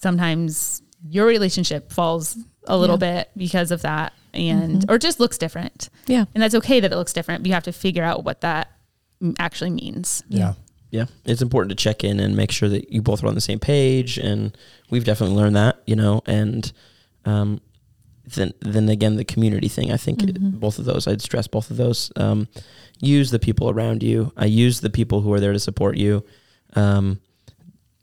sometimes 0.00 0.82
your 1.06 1.26
relationship 1.26 1.92
falls 1.92 2.36
a 2.66 2.76
little 2.76 2.98
bit 2.98 3.30
because 3.36 3.70
of 3.70 3.82
that 3.82 4.12
and 4.34 4.84
or 4.90 4.98
just 4.98 5.20
looks 5.20 5.38
different. 5.38 5.88
Yeah. 6.06 6.24
And 6.34 6.42
that's 6.42 6.54
okay 6.56 6.80
that 6.80 6.92
it 6.92 6.96
looks 6.96 7.12
different, 7.12 7.42
but 7.42 7.48
you 7.48 7.54
have 7.54 7.64
to 7.64 7.72
figure 7.72 8.04
out 8.04 8.24
what 8.24 8.40
that 8.42 8.70
actually 9.38 9.70
means. 9.70 10.22
Yeah. 10.28 10.54
yeah, 10.90 11.06
it's 11.24 11.42
important 11.42 11.70
to 11.70 11.76
check 11.76 12.04
in 12.04 12.20
and 12.20 12.36
make 12.36 12.50
sure 12.50 12.68
that 12.68 12.92
you 12.92 13.02
both 13.02 13.22
are 13.22 13.26
on 13.26 13.34
the 13.34 13.40
same 13.40 13.58
page. 13.58 14.18
And 14.18 14.56
we've 14.90 15.04
definitely 15.04 15.36
learned 15.36 15.56
that, 15.56 15.82
you 15.86 15.96
know, 15.96 16.22
and 16.26 16.70
um, 17.24 17.60
then 18.34 18.52
then 18.60 18.88
again, 18.88 19.16
the 19.16 19.24
community 19.24 19.68
thing. 19.68 19.90
I 19.90 19.96
think 19.96 20.22
it, 20.22 20.38
both 20.38 20.78
of 20.78 20.84
those. 20.84 21.06
I'd 21.06 21.22
stress 21.22 21.46
both 21.46 21.70
of 21.70 21.76
those. 21.76 22.12
Um, 22.16 22.48
use 23.00 23.30
the 23.30 23.38
people 23.38 23.70
around 23.70 24.02
you. 24.02 24.32
I 24.36 24.46
use 24.46 24.80
the 24.80 24.90
people 24.90 25.20
who 25.20 25.32
are 25.32 25.40
there 25.40 25.52
to 25.52 25.58
support 25.58 25.96
you. 25.96 26.24
Um, 26.74 27.20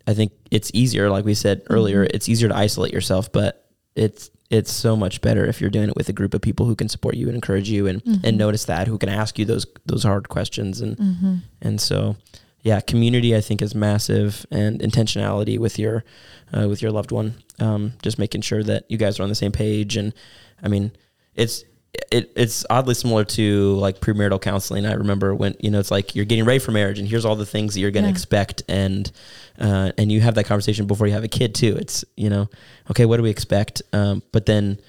I 0.08 0.14
think 0.14 0.34
it's 0.52 0.72
easier, 0.74 1.10
like 1.10 1.26
we 1.26 1.34
said 1.34 1.64
earlier, 1.70 2.04
it's 2.04 2.30
easier 2.30 2.50
to 2.50 2.56
isolate 2.56 2.94
yourself, 2.94 3.32
but 3.32 3.70
it's 3.96 4.30
it's 4.52 4.72
so 4.72 4.96
much 4.96 5.22
better 5.22 5.44
if 5.46 5.60
you're 5.60 5.72
doing 5.72 5.90
it 5.90 5.96
with 5.96 6.08
a 6.08 6.14
group 6.14 6.34
of 6.36 6.42
people 6.42 6.68
who 6.68 6.76
can 6.76 6.88
support 6.88 7.16
you 7.16 7.26
and 7.28 7.36
encourage 7.36 7.68
you 7.68 7.88
and, 7.88 8.04
and 8.24 8.38
notice 8.38 8.66
that, 8.66 8.88
who 8.88 8.98
can 9.00 9.10
ask 9.10 9.40
you 9.40 9.46
those 9.46 9.66
those 9.86 10.04
hard 10.04 10.30
questions 10.30 10.82
and 10.82 11.42
and 11.62 11.82
so 11.82 12.16
yeah, 12.62 12.80
community 12.80 13.36
I 13.36 13.42
think 13.42 13.62
is 13.62 13.76
massive 13.76 14.46
and 14.50 14.80
intentionality 14.80 15.60
with 15.60 15.78
your 15.78 16.04
uh, 16.52 16.68
with 16.68 16.82
your 16.82 16.92
loved 16.92 17.12
one. 17.12 17.36
Um, 17.60 17.94
just 18.02 18.18
making 18.20 18.42
sure 18.42 18.64
that 18.64 18.86
you 18.90 18.98
guys 18.98 19.20
are 19.20 19.24
on 19.24 19.30
the 19.30 19.36
same 19.36 19.52
page 19.52 19.98
and 19.98 20.14
I 20.62 20.68
mean 20.68 20.92
it's 21.36 21.64
it, 22.12 22.32
it's 22.36 22.66
oddly 22.70 22.94
similar 22.94 23.24
to 23.26 23.76
like 23.76 24.00
premarital 24.00 24.42
counseling. 24.42 24.86
I 24.86 24.94
remember 24.94 25.34
when 25.36 25.56
you 25.60 25.70
know 25.72 25.80
it's 25.80 25.92
like 25.92 26.16
you're 26.16 26.26
getting 26.26 26.46
ready 26.46 26.60
for 26.60 26.72
marriage, 26.72 27.00
and 27.00 27.08
here's 27.08 27.26
all 27.26 27.36
the 27.36 27.46
things 27.46 27.74
that 27.74 27.80
you're 27.80 27.92
going 27.92 28.04
to 28.04 28.10
Yeah. 28.10 28.14
expect, 28.16 28.64
and 28.68 29.12
uh, 29.60 29.92
and 29.98 30.12
you 30.12 30.22
have 30.22 30.36
that 30.36 30.46
conversation 30.46 30.86
before 30.88 31.08
you 31.08 31.14
have 31.14 31.24
a 31.24 31.28
kid 31.30 31.56
too. 31.56 31.76
It's 31.78 32.04
you 32.16 32.30
know, 32.30 32.50
okay, 32.92 33.06
what 33.06 33.18
do 33.18 33.24
we 33.24 33.30
expect? 33.30 33.82
Um, 33.94 34.22
but 34.32 34.46
then 34.46 34.80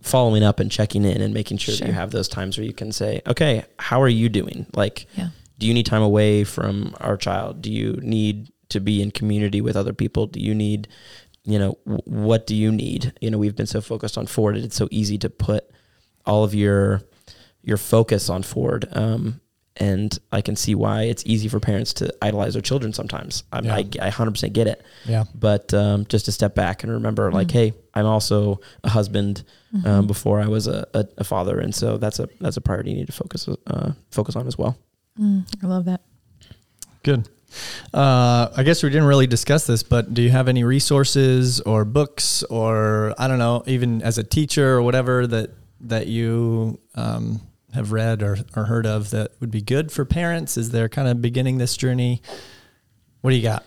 following 0.00 0.42
up 0.42 0.58
and 0.60 0.70
checking 0.70 1.04
in 1.04 1.20
and 1.22 1.32
making 1.32 1.58
sure 1.58 1.74
that 1.76 1.86
you 1.86 1.92
have 1.92 2.10
those 2.10 2.28
times 2.28 2.58
where 2.58 2.66
you 2.66 2.72
can 2.72 2.90
say, 2.90 3.20
okay, 3.26 3.64
how 3.78 4.02
are 4.02 4.08
you 4.08 4.28
doing? 4.28 4.66
Like, 4.74 5.06
Yeah. 5.16 5.28
do 5.58 5.66
you 5.68 5.74
need 5.74 5.86
time 5.86 6.02
away 6.02 6.42
from 6.44 6.96
our 7.00 7.16
child? 7.16 7.62
Do 7.62 7.70
you 7.70 8.00
need 8.02 8.50
to 8.70 8.80
be 8.80 9.00
in 9.00 9.12
community 9.12 9.60
with 9.60 9.76
other 9.76 9.92
people? 9.92 10.26
Do 10.26 10.40
you 10.40 10.56
need, 10.56 10.88
you 11.44 11.56
know, 11.56 11.78
w- 11.86 12.02
what 12.04 12.48
do 12.48 12.56
you 12.56 12.72
need? 12.72 13.12
You 13.20 13.30
know, 13.30 13.38
we've 13.38 13.54
been 13.54 13.66
so 13.66 13.80
focused 13.80 14.18
on 14.18 14.26
Ford, 14.26 14.56
it's 14.56 14.74
so 14.74 14.88
easy 14.90 15.18
to 15.18 15.30
put 15.30 15.70
all 16.26 16.44
of 16.44 16.54
your 16.54 17.02
your 17.62 17.76
focus 17.76 18.28
on 18.28 18.42
Ford. 18.42 18.88
Um, 18.92 19.40
and 19.76 20.18
I 20.30 20.42
can 20.42 20.54
see 20.54 20.74
why 20.74 21.04
it's 21.04 21.22
easy 21.24 21.48
for 21.48 21.58
parents 21.58 21.94
to 21.94 22.14
idolize 22.20 22.52
their 22.52 22.62
children 22.62 22.92
sometimes. 22.92 23.44
I, 23.52 23.60
Yeah. 23.60 23.74
I, 23.76 23.78
I 23.78 24.10
100% 24.10 24.52
get 24.52 24.66
it. 24.66 24.84
Yeah. 25.06 25.24
But 25.34 25.72
um, 25.72 26.04
just 26.06 26.26
to 26.26 26.32
step 26.32 26.54
back 26.54 26.82
and 26.82 26.92
remember, 26.92 27.32
like, 27.32 27.50
hey, 27.50 27.72
I'm 27.94 28.04
also 28.04 28.60
a 28.84 28.90
husband 28.90 29.44
um, 29.86 30.06
before 30.06 30.40
I 30.42 30.46
was 30.46 30.66
a, 30.66 30.86
a, 30.92 31.06
a 31.18 31.24
father, 31.24 31.58
and 31.58 31.74
so 31.74 31.96
that's 31.96 32.18
a 32.18 32.28
that's 32.40 32.58
a 32.58 32.60
priority 32.60 32.90
you 32.90 32.96
need 32.96 33.06
to 33.06 33.12
focus 33.12 33.48
uh, 33.66 33.92
focus 34.10 34.36
on 34.36 34.46
as 34.46 34.58
well. 34.58 34.76
Mm, 35.18 35.46
I 35.62 35.66
love 35.66 35.86
that. 35.86 36.02
Good. 37.02 37.28
Uh, 37.92 38.48
I 38.56 38.62
guess 38.62 38.82
we 38.82 38.90
didn't 38.90 39.06
really 39.06 39.26
discuss 39.26 39.66
this, 39.66 39.82
but 39.82 40.12
do 40.14 40.22
you 40.22 40.30
have 40.30 40.48
any 40.48 40.64
resources 40.64 41.60
or 41.60 41.84
books 41.84 42.42
or 42.44 43.14
I 43.18 43.28
don't 43.28 43.38
know, 43.38 43.62
even 43.66 44.02
as 44.02 44.18
a 44.18 44.24
teacher 44.24 44.76
or 44.76 44.82
whatever 44.82 45.26
that 45.26 45.50
that 45.82 46.06
you 46.06 46.78
um, 46.94 47.40
have 47.74 47.92
read 47.92 48.22
or, 48.22 48.38
or 48.56 48.64
heard 48.64 48.86
of 48.86 49.10
that 49.10 49.32
would 49.40 49.50
be 49.50 49.60
good 49.62 49.90
for 49.92 50.04
parents 50.04 50.56
as 50.56 50.70
they're 50.70 50.88
kind 50.88 51.08
of 51.08 51.20
beginning 51.22 51.58
this 51.58 51.76
journey? 51.76 52.22
What 53.20 53.30
do 53.30 53.36
you 53.36 53.42
got? 53.42 53.64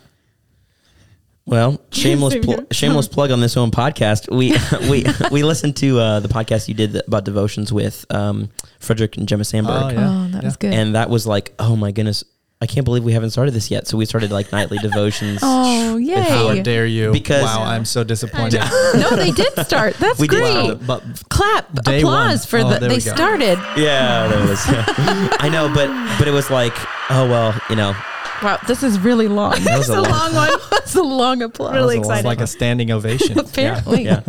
Well, 1.46 1.80
shameless 1.92 2.36
pl- 2.44 2.66
shameless 2.72 3.08
plug 3.08 3.30
on 3.32 3.40
this 3.40 3.56
own 3.56 3.70
podcast. 3.72 4.36
We 4.36 4.56
we 4.90 5.06
we 5.32 5.44
listened 5.44 5.76
to 5.78 6.00
uh, 6.00 6.20
the 6.20 6.28
podcast 6.28 6.68
you 6.68 6.74
did 6.74 6.96
about 7.08 7.24
devotions 7.26 7.72
with 7.72 8.06
um, 8.10 8.50
Frederick 8.80 9.18
and 9.18 9.28
Gemma 9.28 9.44
Sandberg, 9.44 9.84
Oh, 9.84 9.90
yeah. 9.90 10.10
Oh, 10.10 10.28
that 10.32 10.44
was 10.44 10.58
good. 10.58 10.74
and 10.74 10.96
that 10.96 11.10
was 11.10 11.28
like, 11.28 11.54
oh 11.60 11.76
my 11.76 11.92
goodness, 11.92 12.24
I 12.66 12.68
can't 12.68 12.84
believe 12.84 13.04
we 13.04 13.14
haven't 13.14 13.30
started 13.30 13.54
this 13.54 13.70
yet. 13.70 13.86
So 13.88 13.96
we 13.96 14.06
started 14.06 14.32
like 14.32 14.52
nightly 14.52 14.80
devotions. 14.80 15.40
oh, 15.44 15.98
yeah. 15.98 16.24
How 16.24 16.56
dare 16.64 16.88
you? 16.88 17.12
Because- 17.12 17.44
wow, 17.44 17.62
I'm 17.64 17.86
so 17.86 18.04
disappointed. 18.04 18.60
no, 18.96 19.16
they 19.16 19.30
did 19.30 19.54
start. 19.68 19.94
That's 19.98 20.18
We 20.20 20.28
did 20.28 20.38
great. 20.40 20.52
start. 20.52 20.88
But 20.88 21.04
Clap, 21.30 21.84
Day 21.84 22.00
applause 22.00 22.52
one. 22.52 22.62
for 22.64 22.68
Oh, 22.68 22.80
the. 22.80 22.88
They 22.88 22.96
go. 23.00 23.14
started. 23.14 23.60
Yeah, 23.78 24.28
there 24.30 24.48
was. 24.48 24.60
I 24.68 25.48
know, 25.52 25.72
but 25.72 25.90
but 26.18 26.28
it 26.28 26.32
was 26.32 26.50
like, 26.50 26.74
oh 27.12 27.30
well, 27.30 27.54
you 27.70 27.76
know, 27.76 27.94
Wow, 28.42 28.58
this 28.68 28.82
is 28.82 28.98
really 29.00 29.28
long. 29.28 29.52
that 29.64 29.78
was 29.78 29.90
a 29.90 30.02
long, 30.02 30.34
one. 30.34 30.50
That's 30.72 30.96
a 30.96 31.04
long 31.04 31.44
applause. 31.44 31.74
Really 31.76 32.00
exciting. 32.00 32.26
like 32.26 32.42
a 32.42 32.48
standing 32.48 32.90
ovation. 32.92 33.38
Apparently. 33.40 34.06
yeah. 34.06 34.22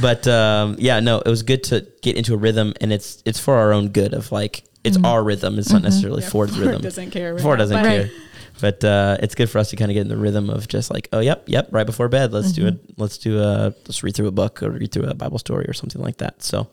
But 0.00 0.26
um, 0.26 0.74
yeah, 0.80 0.98
no, 0.98 1.20
it 1.20 1.28
was 1.28 1.44
good 1.44 1.62
to 1.64 1.86
get 2.02 2.16
into 2.16 2.34
a 2.34 2.36
rhythm, 2.36 2.74
and 2.80 2.92
it's 2.92 3.22
it's 3.24 3.38
for 3.38 3.54
our 3.54 3.72
own 3.72 3.90
good. 3.90 4.12
Of 4.14 4.32
like, 4.32 4.64
it's 4.84 4.96
mm-hmm. 4.96 5.06
our 5.06 5.24
rhythm. 5.24 5.58
It's 5.58 5.70
not 5.70 5.78
mm-hmm. 5.78 5.84
necessarily 5.86 6.22
Ford's 6.22 6.58
rhythm. 6.58 6.82
doesn't 6.82 7.10
care. 7.10 7.38
Ford 7.38 7.58
doesn't 7.58 7.76
Right. 7.76 8.10
care. 8.10 8.10
But 8.60 8.84
uh, 8.84 9.16
it's 9.20 9.34
good 9.34 9.50
for 9.50 9.58
us 9.58 9.70
to 9.70 9.76
kind 9.76 9.90
of 9.90 9.94
get 9.94 10.02
in 10.02 10.08
the 10.08 10.16
rhythm 10.16 10.48
of 10.48 10.68
just 10.68 10.88
like, 10.92 11.08
oh, 11.12 11.18
yep, 11.18 11.42
yep, 11.46 11.68
right 11.72 11.84
before 11.84 12.08
bed, 12.08 12.32
let's 12.32 12.52
do 12.52 12.66
mm-hmm. 12.66 12.76
it. 12.76 12.98
Let's 12.98 13.18
do 13.18 13.40
a 13.40 13.74
let's 13.86 14.02
read 14.04 14.14
through 14.14 14.28
a 14.28 14.32
book 14.32 14.62
or 14.62 14.70
read 14.70 14.92
through 14.92 15.04
a 15.04 15.14
Bible 15.14 15.38
story 15.38 15.64
or 15.66 15.72
something 15.72 16.00
like 16.00 16.18
that. 16.18 16.40
So, 16.40 16.68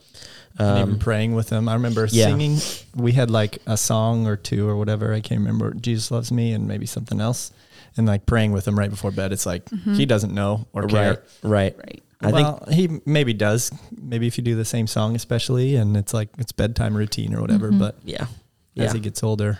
and 0.60 0.80
even 0.80 0.94
um, 0.94 1.00
praying 1.00 1.34
with 1.34 1.50
them. 1.50 1.68
I 1.68 1.74
remember 1.74 2.08
yeah. 2.12 2.26
singing. 2.26 2.58
We 2.96 3.14
had 3.14 3.32
like 3.32 3.60
a 3.66 3.78
song 3.78 4.28
or 4.28 4.36
two 4.36 4.70
or 4.70 4.76
whatever. 4.76 5.12
I 5.12 5.22
can't 5.22 5.40
remember. 5.40 5.74
Jesus 5.74 6.12
loves 6.12 6.32
me 6.32 6.54
and 6.54 6.68
maybe 6.68 6.86
something 6.86 7.20
else. 7.20 7.52
And 7.98 8.08
like 8.08 8.26
praying 8.26 8.54
with 8.54 8.68
him 8.68 8.80
right 8.80 8.90
before 8.90 9.12
bed. 9.12 9.34
It's 9.34 9.46
like 9.46 9.64
he 9.86 10.06
doesn't 10.06 10.34
know 10.34 10.68
or 10.72 10.84
care. 10.88 11.24
right, 11.44 11.76
right. 11.78 12.04
Right. 12.22 12.34
I 12.34 12.38
think 12.38 12.48
well, 12.48 12.68
he 12.72 13.02
maybe 13.06 13.34
does. 13.34 13.72
Maybe 13.92 14.28
if 14.28 14.38
you 14.38 14.44
do 14.44 14.56
the 14.56 14.66
same 14.66 14.88
song, 14.88 15.16
especially, 15.16 15.76
and 15.76 15.98
it's 15.98 16.14
like 16.14 16.30
it's 16.38 16.52
bedtime 16.52 16.96
routine 16.96 17.34
or 17.34 17.42
whatever. 17.42 17.72
But 17.72 17.98
yeah, 18.04 18.24
as 18.24 18.28
yeah. 18.76 18.94
he 18.94 19.00
gets 19.00 19.24
older, 19.24 19.60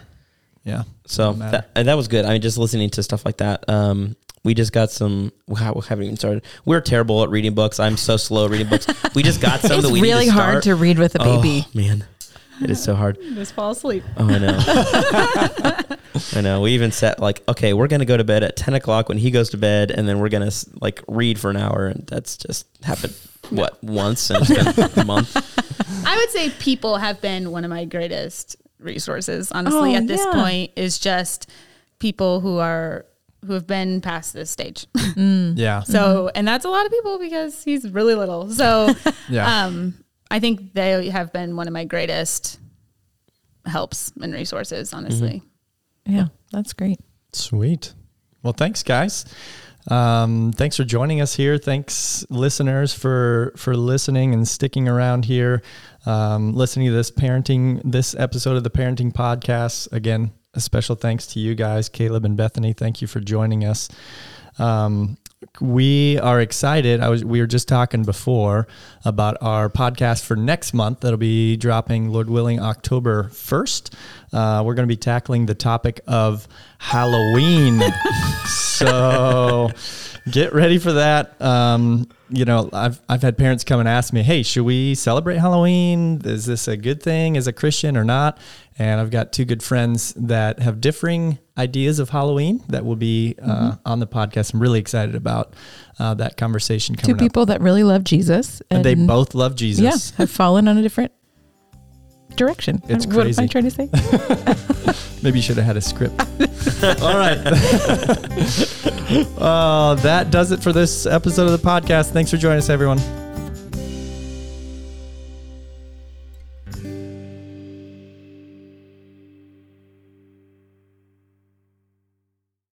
yeah, 0.64 0.84
So 1.08 1.34
that, 1.34 1.72
and 1.76 1.88
that 1.88 1.96
was 1.96 2.08
good. 2.08 2.26
I 2.26 2.34
mean, 2.34 2.42
just 2.42 2.58
listening 2.58 2.92
to 2.92 3.04
stuff 3.04 3.26
like 3.26 3.38
that. 3.38 3.68
Um, 3.68 4.16
we 4.44 4.54
just 4.54 4.72
got 4.72 4.92
some. 4.92 5.32
We 5.48 5.60
haven't 5.60 6.04
even 6.04 6.18
started. 6.18 6.46
We're 6.66 6.82
terrible 6.82 7.24
at 7.24 7.30
reading 7.30 7.56
books. 7.56 7.80
I'm 7.80 7.98
so 7.98 8.18
slow 8.18 8.46
at 8.46 8.52
reading 8.52 8.70
books. 8.70 8.88
We 9.16 9.24
just 9.24 9.42
got 9.42 9.62
some 9.62 9.72
It's 9.80 9.88
that 9.88 9.94
we 9.94 10.02
really 10.02 10.26
need 10.26 10.32
to 10.32 10.34
hard 10.34 10.64
to 10.64 10.76
read 10.76 11.00
with 11.00 11.16
a 11.16 11.20
baby. 11.20 11.66
Oh, 11.66 11.72
man, 11.74 12.06
it 12.62 12.70
is 12.70 12.84
so 12.84 12.96
hard. 12.96 13.18
Just 13.22 13.54
fall 13.54 13.72
asleep. 13.72 14.04
Oh, 14.18 14.30
I 14.30 14.38
know. 14.38 15.98
I 16.36 16.42
know. 16.42 16.62
We 16.62 16.72
even 16.72 16.92
set 16.92 17.20
like, 17.20 17.44
okay, 17.48 17.74
we're 17.74 17.88
gonna 17.88 18.06
go 18.06 18.18
to 18.18 18.24
bed 18.24 18.44
at 18.44 18.56
ten 18.56 18.74
o'clock 18.74 19.10
when 19.10 19.18
he 19.18 19.32
goes 19.32 19.50
to 19.52 19.58
bed, 19.58 19.92
and 19.92 20.08
then 20.08 20.20
we're 20.20 20.30
gonna 20.30 20.52
like 20.82 21.04
read 21.08 21.40
for 21.40 21.50
an 21.50 21.58
hour, 21.58 21.88
and 21.88 22.06
that's 22.08 22.38
just 22.38 22.66
happened 22.84 23.16
what 23.50 23.84
once, 23.84 24.30
in 24.30 24.38
a 24.38 25.04
month. 25.06 25.36
I 26.06 26.16
would 26.16 26.30
say 26.30 26.50
people 26.60 26.98
have 26.98 27.22
been 27.22 27.52
one 27.52 27.64
of 27.66 27.70
my 27.70 27.86
greatest 27.86 28.56
resources, 28.80 29.52
honestly, 29.52 29.94
Oh, 29.94 29.98
at 29.98 30.08
this 30.08 30.22
yeah. 30.26 30.32
point, 30.42 30.72
is 30.76 31.00
just 31.00 31.50
people 32.00 32.40
who 32.40 32.58
are 32.58 33.06
who 33.46 33.54
have 33.54 33.66
been 33.66 34.02
past 34.02 34.34
this 34.34 34.50
stage. 34.52 34.88
Mm. 35.12 35.56
yeah, 35.58 35.82
So, 35.84 36.00
mm-hmm. 36.00 36.28
and 36.36 36.48
that's 36.48 36.64
a 36.64 36.70
lot 36.70 36.86
of 36.86 36.92
people 36.92 37.20
because 37.20 37.64
he's 37.66 37.90
really 37.90 38.16
little. 38.16 38.50
So, 38.50 38.94
yeah. 39.30 39.66
um, 39.66 39.94
I 40.30 40.40
think 40.40 40.74
they 40.74 41.10
have 41.10 41.34
been 41.34 41.58
one 41.58 41.68
of 41.68 41.74
my 41.74 41.84
greatest 41.84 42.60
helps 43.66 44.14
and 44.22 44.34
resources, 44.34 44.94
honestly. 44.94 45.30
Mm-hmm. 45.40 45.48
Yeah, 46.06 46.28
that's 46.52 46.74
great. 46.74 47.00
Sweet. 47.34 47.94
Well, 48.44 48.54
thanks, 48.54 48.84
guys. 48.84 49.26
Um, 49.88 50.52
thanks 50.54 50.78
for 50.78 50.84
joining 50.84 51.22
us 51.22 51.36
here. 51.36 51.58
Thanks, 51.58 52.26
listeners, 52.30 52.94
for 52.94 53.54
for 53.56 53.76
listening 53.76 54.34
and 54.34 54.48
sticking 54.48 54.88
around 54.88 55.26
here, 55.26 55.64
um, 56.06 56.54
listening 56.54 56.88
to 56.88 56.94
this 56.94 57.10
parenting 57.10 57.82
this 57.84 58.14
episode 58.16 58.58
of 58.58 58.64
the 58.64 58.70
Parenting 58.70 59.12
Podcast. 59.12 59.92
Again, 59.92 60.32
a 60.54 60.60
special 60.60 60.96
thanks 60.96 61.26
to 61.28 61.40
you 61.40 61.56
guys, 61.56 61.90
Caleb 61.90 62.26
and 62.26 62.38
Bethany. 62.38 62.74
Thank 62.74 63.02
you 63.02 63.08
for 63.08 63.20
joining 63.20 63.66
us. 63.66 63.90
Um, 64.60 65.18
we 65.60 66.20
are 66.20 66.40
excited. 66.40 67.02
I 67.02 67.10
was 67.10 67.26
we 67.26 67.40
were 67.40 67.48
just 67.48 67.68
talking 67.68 68.04
before 68.04 68.68
about 69.04 69.38
our 69.42 69.70
podcast 69.70 70.24
for 70.24 70.36
next 70.36 70.74
month. 70.74 71.00
That'll 71.02 71.18
be 71.18 71.58
dropping, 71.58 72.10
Lord 72.10 72.30
willing, 72.30 72.60
October 72.60 73.30
first. 73.30 73.96
Uh, 74.32 74.62
we're 74.66 74.76
going 74.76 74.88
to 74.88 74.92
be 74.92 74.98
tackling 74.98 75.48
the 75.48 75.56
topic 75.56 76.02
of 76.08 76.48
Halloween. 76.78 77.82
so 78.46 79.72
get 80.30 80.54
ready 80.54 80.78
for 80.78 80.94
that. 80.94 81.42
Um, 81.42 82.08
you 82.30 82.46
know, 82.46 82.70
I've 82.72 83.02
I've 83.10 83.24
had 83.24 83.38
parents 83.38 83.64
come 83.64 83.80
and 83.80 83.90
ask 83.90 84.14
me, 84.14 84.22
"Hey, 84.22 84.44
should 84.44 84.64
we 84.64 84.94
celebrate 84.94 85.38
Halloween? 85.38 86.22
Is 86.24 86.46
this 86.46 86.68
a 86.68 86.78
good 86.78 87.02
thing 87.02 87.36
as 87.36 87.48
a 87.48 87.54
Christian 87.54 87.98
or 87.98 88.04
not?" 88.04 88.38
And 88.82 89.00
I've 89.00 89.12
got 89.12 89.32
two 89.32 89.46
good 89.46 89.62
friends 89.62 90.12
that 90.18 90.58
have 90.58 90.82
differing 90.82 91.38
ideas 91.56 92.00
of 92.00 92.10
Halloween 92.10 92.64
that 92.70 92.84
will 92.84 92.96
be 92.96 93.36
uh, 93.40 93.46
Mm-hmm. 93.46 93.70
on 93.86 94.00
the 94.00 94.08
podcast. 94.08 94.56
I'm 94.56 94.60
really 94.60 94.80
excited 94.80 95.14
about 95.14 95.54
uh, 96.00 96.16
that 96.16 96.36
conversation 96.36 96.96
Two 96.96 97.02
coming 97.14 97.18
people 97.20 97.46
that 97.46 97.62
really 97.62 97.84
love 97.84 98.04
Jesus. 98.04 98.60
up. 98.62 98.66
And 98.72 98.84
they 98.84 98.96
both 98.96 99.36
love 99.36 99.54
Jesus. 99.56 99.84
yeah, 99.84 99.96
have 100.18 100.32
fallen 100.32 100.68
on 100.68 100.80
a 100.80 100.82
different 100.82 101.12
direction. 102.36 102.82
It's 102.90 103.06
what 103.06 103.28
am 103.28 103.34
I 103.38 103.44
crazy. 103.48 103.48
trying 103.50 103.66
to 103.66 103.72
say? 103.72 103.88
Maybe 105.22 105.38
you 105.38 105.44
should 105.44 105.58
have 105.58 105.66
had 105.66 105.78
a 105.78 105.82
script. 105.82 106.20
All 107.04 107.18
right. 107.18 107.38
uh, 109.38 109.94
that 110.02 110.32
does 110.32 110.52
it 110.52 110.64
for 110.64 110.74
this 110.74 111.06
episode 111.06 111.48
of 111.48 111.52
the 111.62 111.68
podcast. 111.70 112.10
Thanks 112.14 112.32
for 112.32 112.38
joining 112.38 112.58
us, 112.58 112.70
everyone. 112.72 112.98